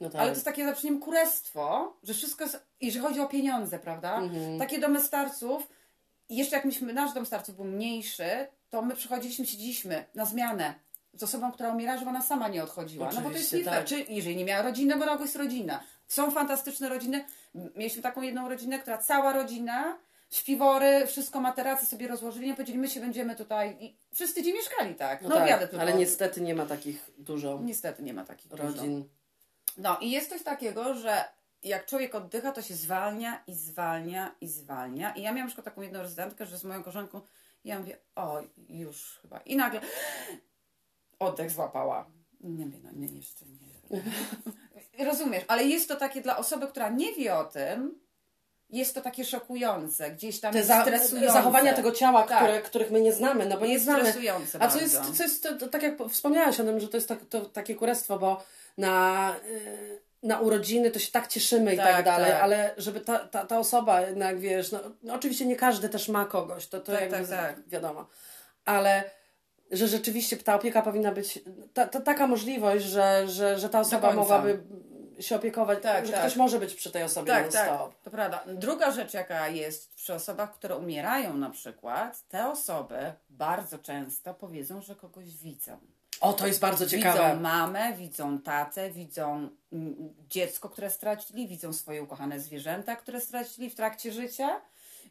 [0.00, 0.20] No tak.
[0.20, 4.16] Ale to jest takie zaprzeczeniem kurestwo, że wszystko jest, jeżeli chodzi o pieniądze, prawda?
[4.18, 4.58] Mhm.
[4.58, 5.68] Takie domy starców,
[6.28, 10.74] jeszcze jak myśmy, nasz dom starców był mniejszy, to my przychodziliśmy, siedzieliśmy na zmianę
[11.12, 13.10] z osobą, która umiera, żeby ona sama nie odchodziła.
[13.14, 13.84] no bo to jest Oczywiście, nie tak.
[13.84, 15.80] Czy jeżeli nie miała rodziny, bo na ogół jest rodzina.
[16.08, 17.24] Są fantastyczne rodziny.
[17.54, 19.98] Mieliśmy taką jedną rodzinę, która cała rodzina,
[20.30, 24.94] śpiwory, wszystko materacy sobie rozłożyli, i powiedzieli, my się będziemy tutaj i wszyscy gdzie mieszkali,
[24.94, 25.22] tak?
[25.22, 25.80] No, No, tak, tylko.
[25.80, 28.62] ale niestety nie ma takich dużo Niestety nie ma takich dużo.
[28.62, 29.08] rodzin.
[29.76, 31.24] No i jest coś takiego, że
[31.62, 35.14] jak człowiek oddycha, to się zwalnia i zwalnia i zwalnia.
[35.14, 37.20] I ja miałam na przykład taką jedną rezydentkę, że z moją koleżanką
[37.64, 39.38] ja mówię, o już chyba.
[39.38, 39.80] I nagle
[41.18, 42.06] oddech złapała.
[42.40, 44.02] Nie wiem, no nie, jeszcze nie.
[45.10, 47.98] Rozumiesz, ale jest to takie dla osoby, która nie wie o tym,
[48.70, 51.32] jest to takie szokujące, gdzieś tam Te za, stresujące.
[51.32, 52.38] zachowania tego ciała, Tak.
[52.38, 54.00] które, których my nie znamy, no bo nie jest znamy.
[54.00, 54.98] stresujące A co bardzo.
[55.00, 57.40] jest, co jest to, to, tak jak wspomniałaś o tym, że to jest tak, to,
[57.40, 58.42] takie kurestwo, bo
[58.78, 62.42] na, y, na urodziny to się tak cieszymy i tak, Tak, dalej, tak.
[62.42, 66.24] ale żeby ta, ta, ta osoba jednak, wiesz, no, no oczywiście nie każdy też ma
[66.24, 67.68] kogoś, to, to Tak, jakby tak, tak.
[67.68, 68.06] wiadomo,
[68.64, 69.10] ale
[69.70, 71.38] że rzeczywiście ta opieka powinna być,
[71.74, 74.62] ta, ta, taka możliwość, że, że, że ta osoba mogłaby
[75.20, 76.20] się opiekować, Tak, że tak.
[76.20, 77.92] ktoś może być przy tej osobie Tak, non-stop.
[77.92, 78.44] tak, to prawda.
[78.46, 84.82] Druga rzecz, jaka jest przy osobach, które umierają na przykład, te osoby bardzo często powiedzą,
[84.82, 85.78] że kogoś widzą.
[86.20, 87.36] O, to jest bardzo Widzą ciekawe.
[87.40, 93.74] mamę, widzą tatę, widzą mm, dziecko, które stracili, widzą swoje ukochane zwierzęta, które stracili w
[93.74, 94.60] trakcie życia.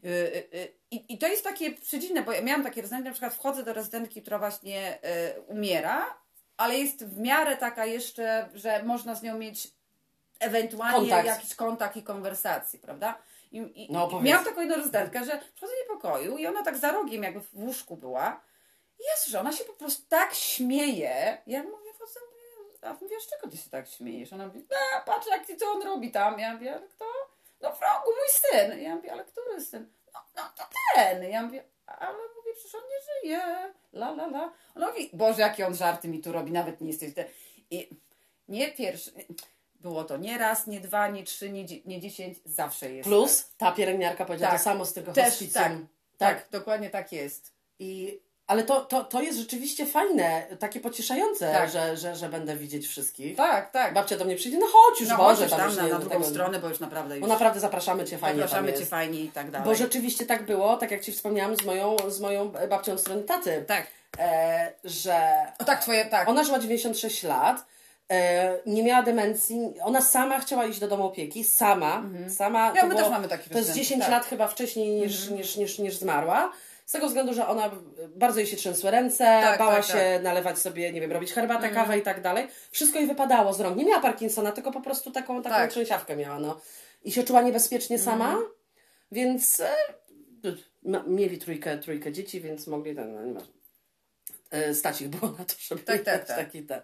[0.04, 3.12] Y, y, y, I, I to jest takie przedziwne, bo ja miałam takie rezydentki, na
[3.12, 4.98] przykład wchodzę do rezydentki, która właśnie
[5.46, 6.18] umiera,
[6.56, 9.68] ale jest w miarę taka jeszcze, że można z nią mieć
[10.40, 11.26] ewentualnie Kontakt.
[11.26, 13.18] jakiś kontakt i konwersację, prawda?
[13.52, 16.62] I, i, No, i miałam taką jedną rezydentkę, że przychodzę do jej pokoju i ona
[16.62, 18.40] tak za rogiem jakby w łóżku była.
[19.10, 21.42] Jest, że ona się po prostu tak śmieje.
[21.46, 22.20] Ja mówię, wchodzę,
[22.82, 24.32] a mówię, z czego ty się tak śmiejesz?
[24.32, 24.66] Ona mówi,
[24.96, 26.38] a patrz jak co on robi tam.
[26.38, 27.04] Ja mówię, kto?
[27.60, 28.80] No w rogu, mój syn.
[28.82, 29.92] Ja mówię, ale który syn?
[30.14, 31.22] No, no to ten.
[31.24, 32.96] Ja mówię, ale mówię, przecież on nie
[33.30, 33.72] żyje.
[33.92, 34.52] La, la, la.
[34.74, 37.14] Ona mówi, Boże, jakie on żarty mi tu robi, nawet nie jesteś...
[37.14, 37.24] Te...
[37.70, 37.90] I
[38.48, 39.12] nie pierwszy...
[39.74, 43.08] Było to nie raz, nie dwa, nie trzy, nie, nie dziesięć, zawsze jest.
[43.08, 44.60] Plus ta pielęgniarka powiedziała Tak.
[44.60, 45.62] to samo z tego Też hospicjum.
[46.18, 47.52] tak, tak, dokładnie tak jest.
[47.78, 51.70] I, ale to, to, to jest rzeczywiście fajne, takie pocieszające, Tak.
[51.70, 53.36] że, że, że będę widzieć wszystkich.
[53.36, 53.94] Tak, tak.
[53.94, 55.92] Babcia do mnie przyjdzie, no chodź już, no Boże, chodź tam tam już na, nie
[55.92, 58.86] na drugą tego- stronę, bo już naprawdę już Bo naprawdę zapraszamy Cię, fajnie zapraszamy Cię
[58.86, 59.68] fajnie i tak dalej.
[59.68, 63.22] Bo rzeczywiście tak było, tak jak Ci wspomniałam z moją, z moją babcią od strony
[63.22, 63.86] taty, Tak.
[64.18, 65.20] e, że
[65.58, 66.28] O tak, twoje, tak.
[66.28, 67.64] ona żyła 96 lat,
[68.10, 72.58] E, nie miała demencji, ona sama chciała iść do domu opieki, sama, sama.
[72.58, 72.74] Mhm.
[72.76, 74.10] Ja, to my było- też mamy takich To jest rezydentów, 10 tak.
[74.10, 75.36] lat chyba wcześniej niż, Mhm.
[75.38, 76.52] niż, niż, niż zmarła.
[76.86, 77.70] Z tego względu, że ona
[78.16, 80.02] bardzo jej się trzęsły ręce, Tak, bała tak, się tak.
[80.02, 80.22] Mhm.
[80.22, 82.48] nalewać sobie, nie wiem, robić herbatę, kawę i tak dalej.
[82.70, 83.76] Wszystko jej wypadało z rąk.
[83.76, 85.70] Nie miała Parkinsona, tylko po prostu taką, taką Tak.
[85.70, 86.60] trzęsiawkę miała, no.
[87.04, 88.46] I się czuła niebezpiecznie sama, Mhm.
[89.12, 89.70] więc e,
[90.82, 93.52] ma- mieli trójkę, trójkę dzieci, więc mogli ten, no, nieważne.
[94.50, 96.36] E, stać ich było na to, żeby Tak, tak, tak.
[96.36, 96.80] taki ten.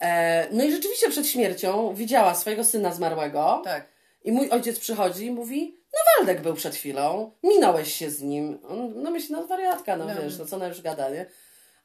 [0.00, 3.60] E, no i rzeczywiście przed śmiercią widziała swojego syna zmarłego.
[3.64, 3.88] Tak.
[4.24, 8.58] I mój ojciec przychodzi i mówi, no Waldek był przed chwilą, minąłeś się z nim.
[8.94, 10.14] No myśli, no wariatka, no, No.
[10.22, 11.26] wiesz, no co ona już gada, nie?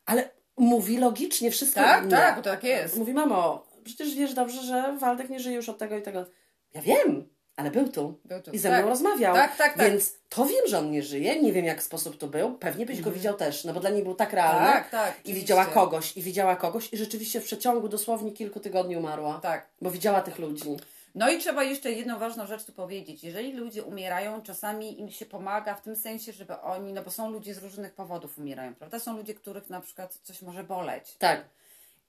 [0.05, 1.79] Ale mówi logicznie wszystko.
[1.81, 2.97] Tak, tak, bo tak jest.
[2.97, 6.25] Mówi, mamo, przecież wiesz dobrze, że Waldek nie żyje już od tego i tego.
[6.73, 8.19] Ja wiem, ale był tu.
[8.25, 8.51] Był tu.
[8.51, 8.79] I ze Tak.
[8.81, 9.35] mną rozmawiał.
[9.35, 9.89] Tak, tak, tak.
[9.91, 12.57] Więc to wiem, że on nie żyje, nie wiem jak sposób to był.
[12.57, 14.59] Pewnie byś go widział też, no bo dla niej był tak realny.
[14.67, 14.83] Mhm.
[14.83, 18.97] Tak, tak, I widziała kogoś, i widziała kogoś, i rzeczywiście w przeciągu dosłownie kilku tygodni
[18.97, 19.39] umarła.
[19.43, 19.69] Tak.
[19.81, 20.77] Bo widziała tych ludzi.
[21.15, 23.23] No i trzeba jeszcze jedną ważną rzecz tu powiedzieć.
[23.23, 27.29] Jeżeli ludzie umierają, czasami im się pomaga w tym sensie, żeby oni, no bo są
[27.31, 28.99] ludzie z różnych powodów umierają, prawda?
[28.99, 31.15] Są ludzie, których na przykład coś może boleć.
[31.19, 31.45] Tak.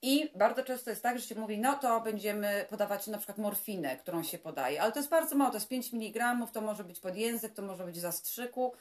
[0.02, 3.96] I bardzo często jest tak, że się mówi, no to będziemy podawać na przykład morfinę,
[3.96, 7.00] którą się podaje, ale to jest bardzo mało, to jest 5 mg, to może być
[7.00, 8.72] pod język, to może być w zastrzyku.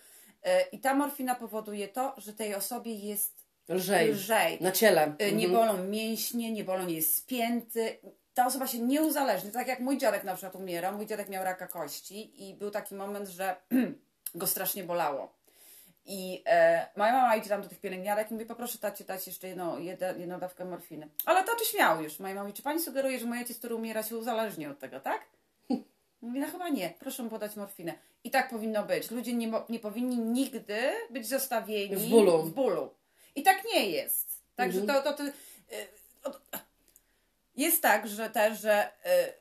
[0.43, 4.11] E, I ta morfina powoduje to, że tej osobie jest Lżej.
[4.11, 4.57] lżej.
[4.61, 5.15] Na ciele.
[5.21, 5.51] Y, Nie Mhm.
[5.53, 7.97] bolą mięśnie, nie bolą, nie jest spięty.
[8.39, 9.51] Ta osoba się nie uzależni.
[9.51, 10.95] Tak jak mój dziadek na przykład umierał.
[10.95, 13.55] Mój dziadek miał raka kości i był taki moment, że
[14.35, 15.33] go strasznie bolało.
[16.05, 19.47] I e, moja mama idzie tam do tych pielęgniarek i mówi, poproszę tacie dać jeszcze
[19.47, 21.07] jedną, jedną, jedną dawkę morfiny.
[21.25, 22.19] Ale tato śmiał już.
[22.19, 24.99] Moja mama mówi, czy pani sugeruje, że mój ojciec, który umiera, się uzależni od tego,
[24.99, 25.21] tak?
[26.21, 27.93] Mówi, no chyba nie, proszę mu podać morfinę.
[28.23, 29.11] I tak powinno być.
[29.11, 32.43] Ludzie nie, nie powinni nigdy być zostawieni W bólu.
[32.43, 32.89] w bólu.
[33.35, 34.41] I tak nie jest.
[34.55, 35.03] Także Mhm.
[35.03, 35.31] to, to, to
[37.59, 39.39] jest tak, że też, że y,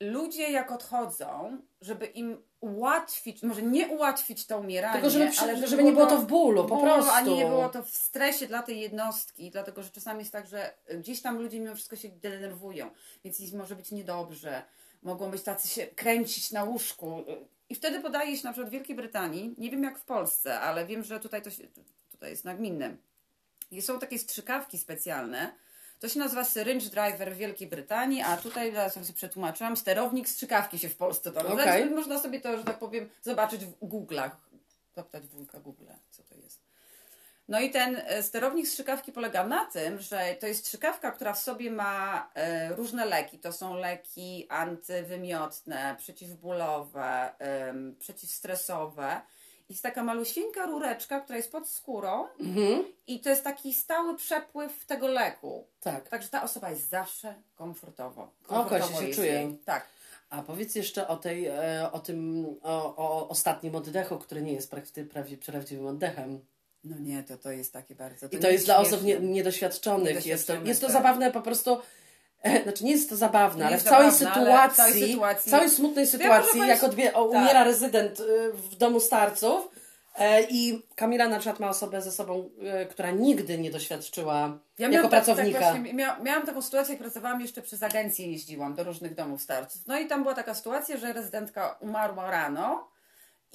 [0.00, 5.66] ludzie jak odchodzą, żeby im ułatwić, może nie ułatwić to umieranie, Tylko żeby przy- ale
[5.68, 7.10] żeby nie było to w bólu, po prostu.
[7.10, 10.74] A nie było to w stresie dla tej jednostki, dlatego że czasami jest tak, że
[10.98, 12.90] gdzieś tam ludzie mimo wszystko się denerwują,
[13.24, 14.62] więc im może być niedobrze,
[15.02, 17.24] mogą być tacy się kręcić na łóżku.
[17.68, 20.86] I wtedy podaje się na przykład w Wielkiej Brytanii, nie wiem jak w Polsce, ale
[20.86, 21.64] wiem, że tutaj to się,
[22.10, 22.96] tutaj jest nagminne.
[23.70, 25.52] I są takie strzykawki specjalne.
[26.00, 30.78] To się nazywa syringe driver w Wielkiej Brytanii, a tutaj, zaraz sobie przetłumaczyłam, sterownik strzykawki
[30.78, 31.62] się w Polsce to nazywa.
[31.62, 31.84] Okej.
[31.84, 34.30] Więc Można sobie to, że tak powiem, zobaczyć w Google'ach.
[34.96, 36.60] Zapytać wujka Google, co to jest.
[37.48, 41.38] No i ten e, sterownik strzykawki polega na tym, że to jest strzykawka, która w
[41.38, 43.38] sobie ma e, różne leki.
[43.38, 47.30] To są leki antywymiotne, przeciwbólowe,
[47.98, 49.20] przeciwstresowe.
[49.68, 52.84] Jest taka malusieńka rureczka, która jest pod skórą Mhm.
[53.06, 55.66] i to jest taki stały przepływ tego leku.
[55.80, 56.08] Tak.
[56.08, 58.22] Także ta osoba jest zawsze komfortowo.
[58.42, 59.32] Się komfortowo się jest czuje.
[59.32, 59.58] jej.
[59.64, 59.86] Tak.
[60.30, 64.70] A powiedz jeszcze o tej, e, o tym, o, o ostatnim oddechu, który nie jest
[65.10, 66.40] prawie, prawdziwym oddechem.
[66.84, 68.26] No nie, to, to jest takie bardzo...
[68.26, 70.26] I to jest dla osób nie, niedoświadczonych.
[70.26, 70.96] Jest to, jest to tak.
[70.96, 71.80] zabawne po prostu.
[72.64, 76.04] Znaczy nie jest to zabawne, Nie ale w zabawne, ale w całej sytuacji- całej smutnej
[76.04, 77.16] Ja sytuacji, może jak odbie, tak.
[77.22, 79.68] umiera rezydent y, w domu starców
[80.18, 84.92] e, i Kamila na przykład ma osobę ze sobą, e, która nigdy nie doświadczyła jako
[84.92, 85.60] miałam tak- pracownika.
[85.60, 89.42] Tak właśnie, mia, miałam taką sytuację, jak pracowałam jeszcze przez agencję, jeździłam do różnych domów
[89.42, 89.86] starców.
[89.86, 92.88] No i tam była taka sytuacja, że rezydentka umarła rano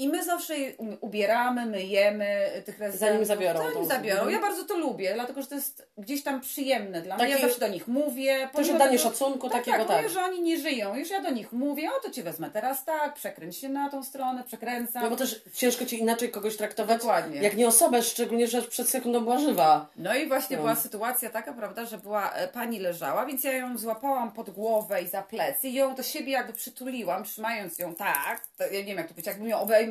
[0.02, 3.00] i my zawsze je um- ubieramy, myjemy tych rezydentów.
[3.00, 4.30] Zanim zabiorą Zanim zabiorą.
[4.30, 7.26] Ja bardzo to lubię, dlatego że to jest gdzieś tam przyjemne dla mnie.
[7.26, 8.50] Takie- Ja zawsze do nich mówię.
[8.56, 9.88] Też tego- szacunku tak, takiego, tak.
[9.88, 9.98] tak.
[9.98, 10.96] Mówię, że oni nie żyją.
[10.96, 14.04] Już ja do nich mówię, o to Cię wezmę teraz tak, przekręć się na tą
[14.04, 15.04] stronę, przekręcam.
[15.04, 17.42] No bo też ciężko ci inaczej kogoś traktować, Dokładnie.
[17.42, 19.88] jak nie osobę, szczególnie, że przed sekundą była żywa.
[19.96, 20.64] No i właśnie No.
[20.64, 25.02] była sytuacja taka, prawda, że była e, pani leżała, więc ja ją złapałam pod głowę
[25.02, 28.98] i za plecy i ją do siebie jakby przytuliłam, trzymając ją tak, ja nie wiem
[28.98, 29.91] jak to powiedzieć, jakbym ją obejmowała.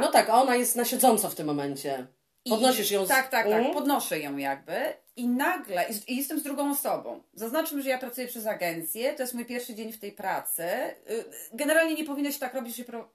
[0.00, 2.06] No tak, a ona jest na siedząco w tym momencie.
[2.48, 3.08] Podnosisz ją z...
[3.08, 3.52] Tak, tak, tak.
[3.52, 3.74] Mhm.
[3.74, 4.74] Podnoszę ją jakby
[5.16, 7.22] i nagle, i, i jestem z drugą osobą.
[7.34, 10.62] Zaznaczmy, że ja pracuję przez agencję, to jest mój pierwszy dzień w tej pracy.
[11.10, 13.08] Y, Generalnie nie powinno się tak robić, że pro,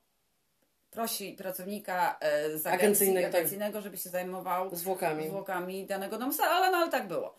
[0.92, 3.36] prosi pracownika e, z agencji Agencyjnego, tak.
[3.36, 5.28] agencyjnego, żeby się zajmował Zwłokami.
[5.28, 7.36] zwłokami danego domu, ale, no, ale tak było.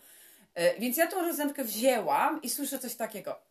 [0.55, 3.50] E, Więc ja tą rezydentkę wzięłam i słyszę coś takiego.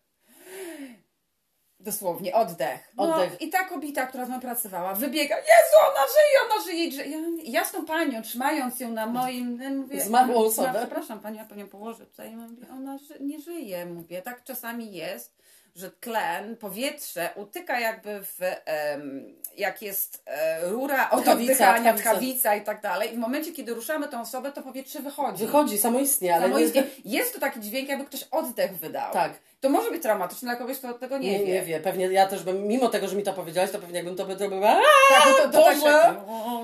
[1.81, 2.93] Dosłownie, oddech.
[2.97, 3.41] No, Oddech.
[3.41, 5.37] I ta kobieta, która z mną pracowała, wybiega.
[5.37, 6.93] Jezu, ona żyje, ona żyje.
[6.93, 7.11] żyje.
[7.11, 9.61] Ja, ja z tą panią, trzymając ją na moim...
[9.63, 10.73] ja Mówię, Zmarłą "No, osobę.
[10.79, 12.31] Przepraszam, pani, ja panią położę tutaj.
[12.31, 14.23] Ja Mówię, ona ży, nie żyje, mówię.
[14.23, 15.41] Tak czasami jest.
[15.75, 22.65] że tlen, powietrze utyka jakby w, em, jak jest e, rura od Tchawica, oddychania, i
[22.65, 23.13] tak dalej.
[23.13, 25.47] I w momencie, kiedy ruszamy tą osobę, to powietrze wychodzi.
[25.47, 26.83] Wychodzi samoistnie, ale Samoistnie.
[27.05, 29.13] nie, Jest to taki dźwięk, jakby ktoś oddech wydał.
[29.13, 29.33] Tak.
[29.61, 31.53] To może być traumatyczne dla kogoś, kto tego nie, nie, wie.
[31.53, 31.81] nie wie.
[31.81, 34.77] Pewnie ja też bym, mimo tego, że mi to powiedziałaś, to pewnie jakbym to była.
[35.11, 36.17] Tak, to, to tak, tak,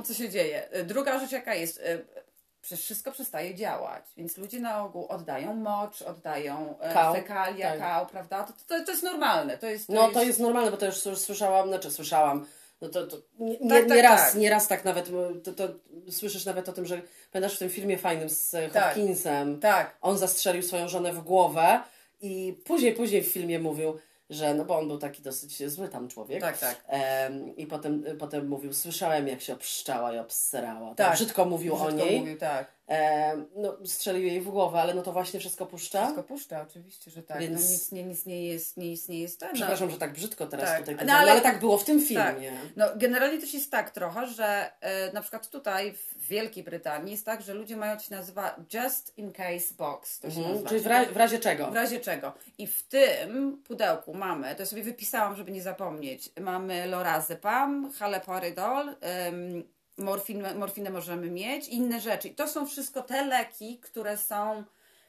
[0.06, 0.68] co się dzieje.
[0.84, 1.98] Druga rzecz jaka jest, e,
[2.62, 7.78] przecież wszystko przestaje działać, więc ludzie na ogół oddają mocz, oddają e, Kał, fekalia, tak.
[7.78, 8.44] kał, prawda?
[8.44, 9.58] To, to, to jest normalne.
[9.58, 12.46] To jest, to No to jest normalne, bo to już słyszałam, znaczy słyszałam.
[12.80, 14.34] No to, to nie, nie, Tak, tak, nie raz, tak.
[14.34, 15.10] nie raz tak nawet,
[15.44, 15.68] to, to
[16.10, 18.84] słyszysz nawet o tym, że pamiętasz w tym filmie fajnym z e, Tak.
[18.84, 19.96] Hopkinsem, Tak.
[20.00, 21.80] on zastrzelił swoją żonę w głowę
[22.20, 23.98] i później, później w filmie mówił,
[24.30, 26.40] że no bo on był taki dosyć zły tam człowiek.
[26.40, 26.84] Tak, tak.
[27.56, 30.94] I potem, potem mówił, słyszałem jak się obszczała i obsrała.
[30.94, 31.14] Tak.
[31.14, 32.18] Brzydko mówił o Brzydko niej.
[32.18, 32.75] Mówił, tak.
[32.86, 36.02] Em, no, strzelił jej w głowę, ale no to właśnie wszystko puszcza.
[36.02, 37.40] Wszystko puszcza, oczywiście, że tak.
[37.40, 39.52] Więc- No nic nie, nic nie jest, nie istnieje scena.
[39.54, 40.78] Przepraszam, że tak brzydko teraz Tak.
[40.80, 41.40] tutaj No, ale- ale...
[41.40, 42.06] tak było w tym Tak.
[42.08, 42.52] filmie.
[42.76, 47.24] No, generalnie też jest tak trochę, że e, na przykład tutaj w Wielkiej Brytanii jest
[47.26, 50.20] tak, że ludzie mają, się nazywa just in case box.
[50.20, 50.52] To się Mhm.
[50.54, 50.68] nazywa.
[50.68, 51.70] Czyli w, ra- w razie czego?
[51.70, 52.32] W razie czego.
[52.58, 58.88] I w tym pudełku mamy, to sobie wypisałam, żeby nie zapomnieć, mamy lorazepam, haloperidol,
[59.28, 62.28] ym, morfinę, morfinę możemy mieć, inne rzeczy.
[62.28, 64.64] I to są wszystko te leki, które są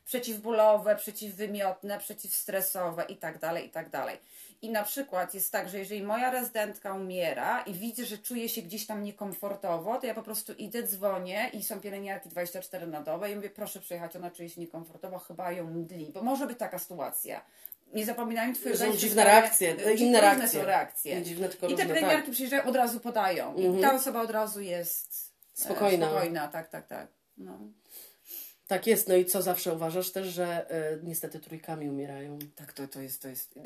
[0.05, 4.17] przeciwbólowe, przeciwwymiotne, przeciwstresowe i tak dalej, i tak dalej.
[4.61, 8.61] I na przykład jest tak, że jeżeli moja rezydentka umiera i widzę, że czuje się
[8.61, 13.31] gdzieś tam niekomfortowo, to ja po prostu idę, dzwonię i są pielęgniarki 24 na dobę
[13.31, 16.79] i mówię, proszę przyjechać, ona czuje się niekomfortowo, chyba ją mdli, bo może być taka
[16.79, 17.41] sytuacja.
[17.93, 20.59] Nie zapominajmy twojego Są dziwne reakcje, Różne inne reakcje.
[20.59, 21.15] są reakcje.
[21.15, 22.31] Nie dziwne, tylko I te różne, pielęgniarki tak.
[22.33, 23.55] przyjeżdżają, od razu podają.
[23.55, 26.07] I ta osoba od razu jest e, Spokojna.
[26.09, 27.07] spokojna, tak, tak, tak.
[27.37, 27.59] No.
[28.67, 32.39] Tak jest, no i co zawsze uważasz też, że y, niestety trójkami umierają.
[32.55, 33.59] Tak, to, to jest, to jest.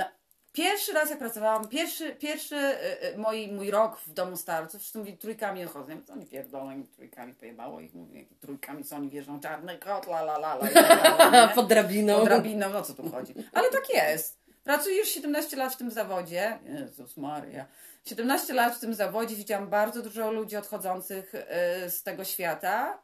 [0.54, 5.00] Pierwszy raz jak pracowałam, pierwszy, pierwszy y, y, mój, mój rok w domu starców, wszyscy
[5.00, 6.02] mówili trójkami chodzą.
[6.06, 10.08] Co oni pierdolą, im trójkami pojebało ich, mówię, jakie trójkami, co oni wierzą, czarny kot,
[10.08, 11.48] la la la la.
[11.56, 12.16] Pod drabiną.
[12.16, 13.34] Pod drabiną, no co tu chodzi.
[13.54, 14.42] Ale tak jest.
[14.64, 16.60] Pracuję już 17 lat w tym zawodzie.
[16.66, 17.66] Jezus Maria.
[18.06, 23.02] 17 lat w tym zawodzie widziałam bardzo dużo ludzi odchodzących y, z tego świata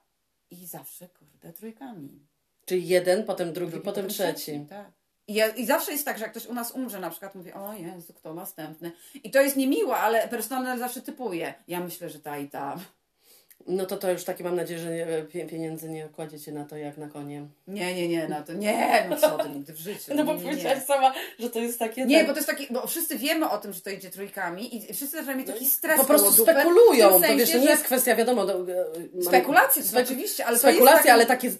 [0.52, 2.28] i zawsze, kurde, trójkami.
[2.66, 4.66] Czyli jeden, potem drugi, Drugi, potem trzeci.
[4.70, 4.97] Tak.
[5.28, 7.54] I, ja, I zawsze jest tak, że jak ktoś u nas umrze, na przykład mówi,
[7.54, 8.92] o Jezu, kto następny.
[9.24, 11.54] I to jest niemiłe, ale personel zawsze typuje.
[11.68, 12.78] Ja myślę, że ta i ta.
[13.68, 16.78] No to to już takie mam nadzieję, że nie, pie, pieniędzy nie kładziecie na to
[16.78, 17.48] jak na konie.
[17.68, 20.16] Nie, nie, nie, no to nie, no co ty nigdy w życiu.
[20.16, 20.86] No bo nie, nie, powiedziałaś nie.
[20.86, 22.06] sama, że to jest takie...
[22.06, 24.76] Nie, tak- bo to jest taki, bo wszyscy wiemy o tym, że to idzie trójkami
[24.76, 27.10] i wszyscy zaczynają mieć taki stres No Po prostu spekulują.
[27.10, 28.46] to wiesz, to sensie, nie jest kwestia, wiadomo...
[28.46, 28.66] Do, e,
[29.14, 31.52] mamy- Spekulacje, to oczywiście, ale to Spekulacje, ale takie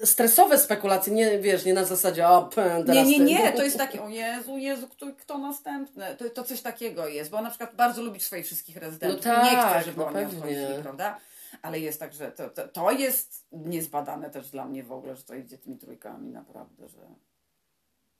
[0.00, 3.24] e, stresowe spekulacje, nie wiesz, nie na zasadzie o, pę, Nie, teraz nie, ty.
[3.24, 6.16] nie, to jest takie, o Jezu, Jezu, kto, kto następny?
[6.18, 9.26] To, to coś takiego jest, bo on na przykład bardzo lubi swoich wszystkich rezydentów.
[9.26, 11.19] No nie tak, chce, żeby no oni odchodzili, prawda?
[11.62, 15.22] Ale jest tak, że to, to, to jest niezbadane też dla mnie w ogóle, że
[15.22, 16.98] to idzie tymi trójkami, naprawdę, że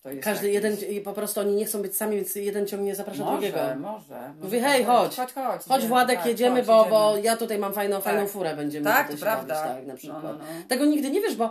[0.03, 2.95] to jest Każdy jakieś- jeden, po prostu oni nie chcą być sami, więc jeden ciągnie
[2.95, 3.59] zaprasza może, drugiego.
[3.59, 4.33] może, może.
[4.43, 5.09] Mówi, hej, tak chodź.
[5.09, 5.17] być.
[5.17, 5.63] Chodź, chodź.
[5.65, 8.31] Chodź idziemy, Władek, tak, jedziemy, chodź, bo, bo ja tutaj mam fajną, fajną Tak.
[8.31, 9.55] furę, będziemy Tak, prawda.
[9.55, 10.23] bawić, tak, na przykład.
[10.23, 10.45] No, no, no.
[10.69, 11.51] Tego nigdy nie wiesz, bo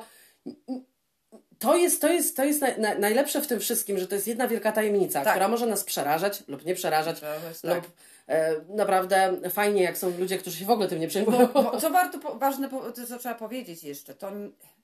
[1.59, 4.27] to jest, to jest, to jest naj, naj, najlepsze w tym wszystkim, że to jest
[4.27, 5.33] jedna wielka tajemnica, Tak.
[5.33, 7.75] która może nas przerażać lub nie przerażać, Przerażać, tak.
[7.75, 7.89] lub e,
[8.69, 11.47] naprawdę fajnie, jak są ludzie, którzy się w ogóle tym nie przejmują.
[11.47, 14.31] Bo, co warto, po, ważne, to co trzeba powiedzieć jeszcze, to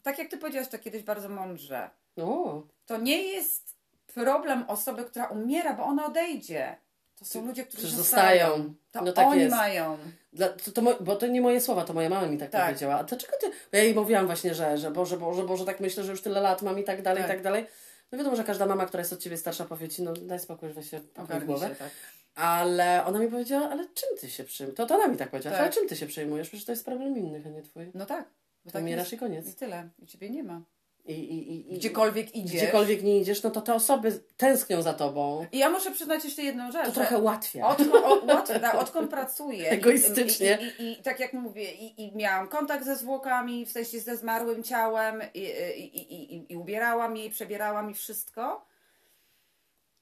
[0.04, 3.76] tak jak ty powiedziałaś to kiedyś bardzo mądrze, O, to nie jest
[4.14, 6.76] problem osoby, która umiera, bo ona odejdzie.
[7.20, 8.48] To są ludzie, którzy zostają.
[8.48, 8.74] zostają.
[8.92, 9.56] To No tak oni jest.
[9.56, 9.98] mają.
[10.34, 12.66] Dla, to, to, bo to nie moje słowa, to moja mama mi tak, Tak.
[12.66, 12.96] powiedziała.
[12.96, 13.48] A dlaczego ty...
[13.72, 16.42] Bo ja jej mówiłam właśnie, że, że Boże, Boże, Boże, tak myślę, że już tyle
[16.42, 17.32] lat mam i tak dalej, Tak.
[17.32, 17.66] i tak dalej.
[18.12, 20.70] No wiadomo, że każda mama, która jest od ciebie starsza, powie ci, no daj spokój,
[20.70, 21.00] weź się
[21.40, 21.70] w głowę.
[21.70, 21.90] się, tak.
[22.36, 24.78] Ale ona mi powiedziała, ale czym ty się przejmujesz?
[24.78, 25.64] To, to ona mi tak powiedziała, Tak.
[25.66, 26.48] ale czym ty się przejmujesz?
[26.50, 27.92] Przecież to jest problem innych, a nie twój.
[27.94, 28.26] No tak.
[28.66, 29.50] Bo tak umierasz i koniec.
[29.50, 29.90] I tyle.
[30.00, 30.62] I ciebie nie ma.
[31.06, 32.62] I, i, i, i, Gdziekolwiek idziesz.
[32.62, 35.46] gdziekolwiek nie idziesz, no to te osoby tęsknią za tobą.
[35.52, 36.86] I ja muszę przyznać jeszcze jedną rzecz.
[36.86, 37.62] To trochę łatwiej.
[37.62, 39.70] Odkąd, o, łatwiej, tak, odkąd pracuję.
[39.70, 40.60] Egoistycznie.
[40.80, 44.64] I, i, tak jak mówię, i, i miałam kontakt ze zwłokami, w sensie ze zmarłym
[44.64, 45.40] ciałem, i,
[45.78, 48.66] i, i, i, i ubierałam je, i przebierałam i wszystko.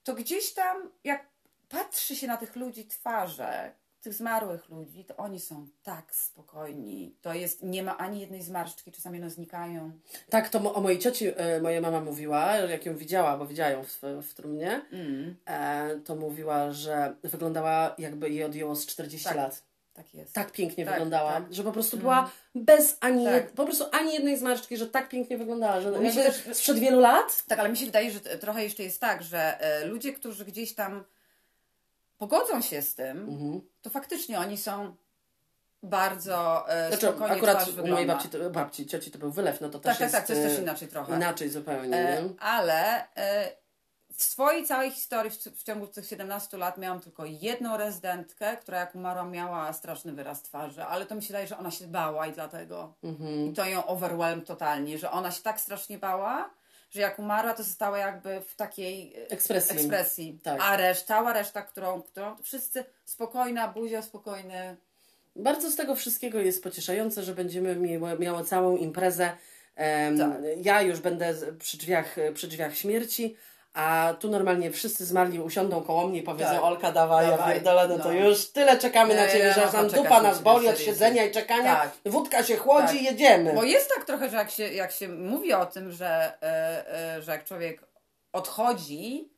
[0.04, 1.33] To gdzieś tam, jak
[1.78, 3.72] patrzy się na tych ludzi twarze,
[4.02, 7.16] tych zmarłych ludzi, to oni są tak spokojni.
[7.22, 9.92] To jest, nie ma ani jednej zmarszczki, czasami one znikają.
[10.30, 13.84] Tak, to o mojej cioci e, moja mama mówiła, jak ją widziała, bo widziała ją
[13.84, 15.36] w, w trumnie, Mm.
[15.46, 19.38] e, to mówiła, że wyglądała jakby jej odjęło z 40 Tak.
[19.38, 19.64] lat.
[19.94, 20.34] Tak jest.
[20.34, 21.54] tak pięknie Tak, wyglądała, tak.
[21.54, 23.34] Że po prostu była bez ani, Tak.
[23.34, 26.80] jed, po prostu ani jednej zmarszczki, że tak pięknie wyglądała, że mi się też- sprzed
[26.80, 27.44] wielu lat.
[27.48, 30.76] Tak, ale mi się wydaje, że trochę jeszcze jest tak, że e, ludzie, którzy gdzieś
[30.76, 31.04] tam
[32.28, 33.62] pogodzą się z tym, Mhm.
[33.82, 34.96] to faktycznie oni są
[35.84, 39.80] bardzo e, Znaczy, akurat u mojej babci, to, babci, cioci to był wylew, no to
[39.80, 41.16] Tak, też tak, jest tak, to jest e, też inaczej trochę.
[41.16, 43.52] Inaczej zupełnie, E, ale e,
[44.16, 48.80] w swojej całej historii w, w ciągu tych 17 lat miałam tylko jedną rezydentkę, która
[48.80, 52.28] jak umarła miała straszny wyraz twarzy, ale to mi się wydaje, że ona się bała
[52.28, 52.94] i dlatego.
[53.04, 53.46] Mhm.
[53.46, 56.50] I to ją overwhelm totalnie, że ona się tak strasznie bała,
[56.94, 59.76] że jak umarła, to została jakby w takiej e, Ekspresji.
[59.78, 60.40] ekspresji.
[60.44, 60.60] Tak.
[60.62, 64.78] A reszta, cała reszta, którą, którą wszyscy spokojna buzia, spokojny.
[65.36, 69.32] Bardzo z tego wszystkiego jest pocieszające, że będziemy miały, miały całą imprezę.
[70.18, 70.32] Tak.
[70.62, 73.36] Ja już będę przy drzwiach, przy drzwiach śmierci,
[73.74, 76.64] a tu normalnie wszyscy zmarli usiądą koło mnie i powiedzą Tak.
[76.64, 78.14] Olka, dawaj, ja Dawaj, pierdolę, no to no.
[78.14, 80.80] już tyle czekamy na Ciebie, nie, że aż to nam dupa na nas boli od
[80.80, 81.92] siedzenia i czekania, Tak.
[82.06, 83.02] wódka się chłodzi, Tak.
[83.02, 83.54] jedziemy.
[83.54, 87.22] Bo jest tak trochę, że jak się, jak się mówi o tym, że, e, e,
[87.22, 87.82] że jak człowiek
[88.34, 89.33] odchodzi,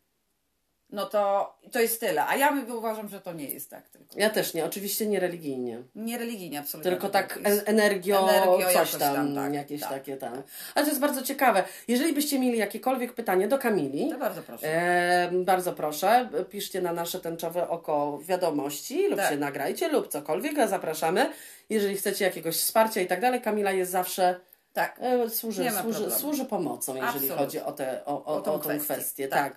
[0.96, 2.26] no to to jest tyle.
[2.26, 4.06] A ja uważam, że to nie jest tak tylko.
[4.20, 5.84] Ja też nie, oczywiście nie religijnie.
[5.96, 6.91] Nie religijnie absolutnie.
[6.91, 7.60] Tylko tak jest.
[7.70, 10.34] en- energio, Energio coś tam, tam, tak, jakieś tak, takie tam.
[10.76, 11.64] Ale to jest bardzo ciekawe.
[11.88, 14.68] Jeżeli byście mieli jakiekolwiek pytanie do Kamili, To bardzo proszę.
[14.68, 19.30] E, bardzo proszę, piszcie na nasze tęczowe oko wiadomości lub Tak.
[19.30, 21.30] się nagrajcie lub cokolwiek, a zapraszamy.
[21.70, 24.39] Jeżeli chcecie jakiegoś wsparcia i tak dalej, Kamila jest zawsze
[24.74, 24.98] tak.
[25.02, 27.36] e, służy, służy, służy pomocą, jeżeli Absolutnie.
[27.38, 28.84] chodzi o, te, o, o, O tą o tą kwestię.
[28.93, 29.56] kwestię, Tak.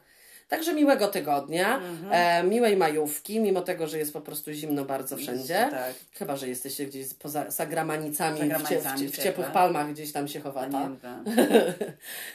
[0.48, 0.58] Tak.
[0.58, 0.58] Mhm.
[0.58, 1.80] Także miłego tygodnia,
[2.10, 5.68] e, miłej majówki, mimo tego, że jest po prostu zimno bardzo wszędzie.
[5.70, 5.94] Tak.
[6.12, 10.28] Chyba, że jesteście gdzieś poza zagramanicami, Za w, cie, w, w ciepłych palmach gdzieś tam
[10.28, 10.66] się chowa.
[10.66, 10.70] ta.
[10.70, 11.24] Pamiętam.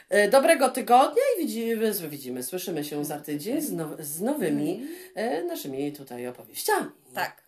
[0.09, 5.43] E, Dobrego tygodnia i widzimy, widzimy słyszymy się za tydzień z, now, z nowymi e,
[5.43, 6.89] naszymi tutaj opowieściami.
[7.13, 7.43] Tak.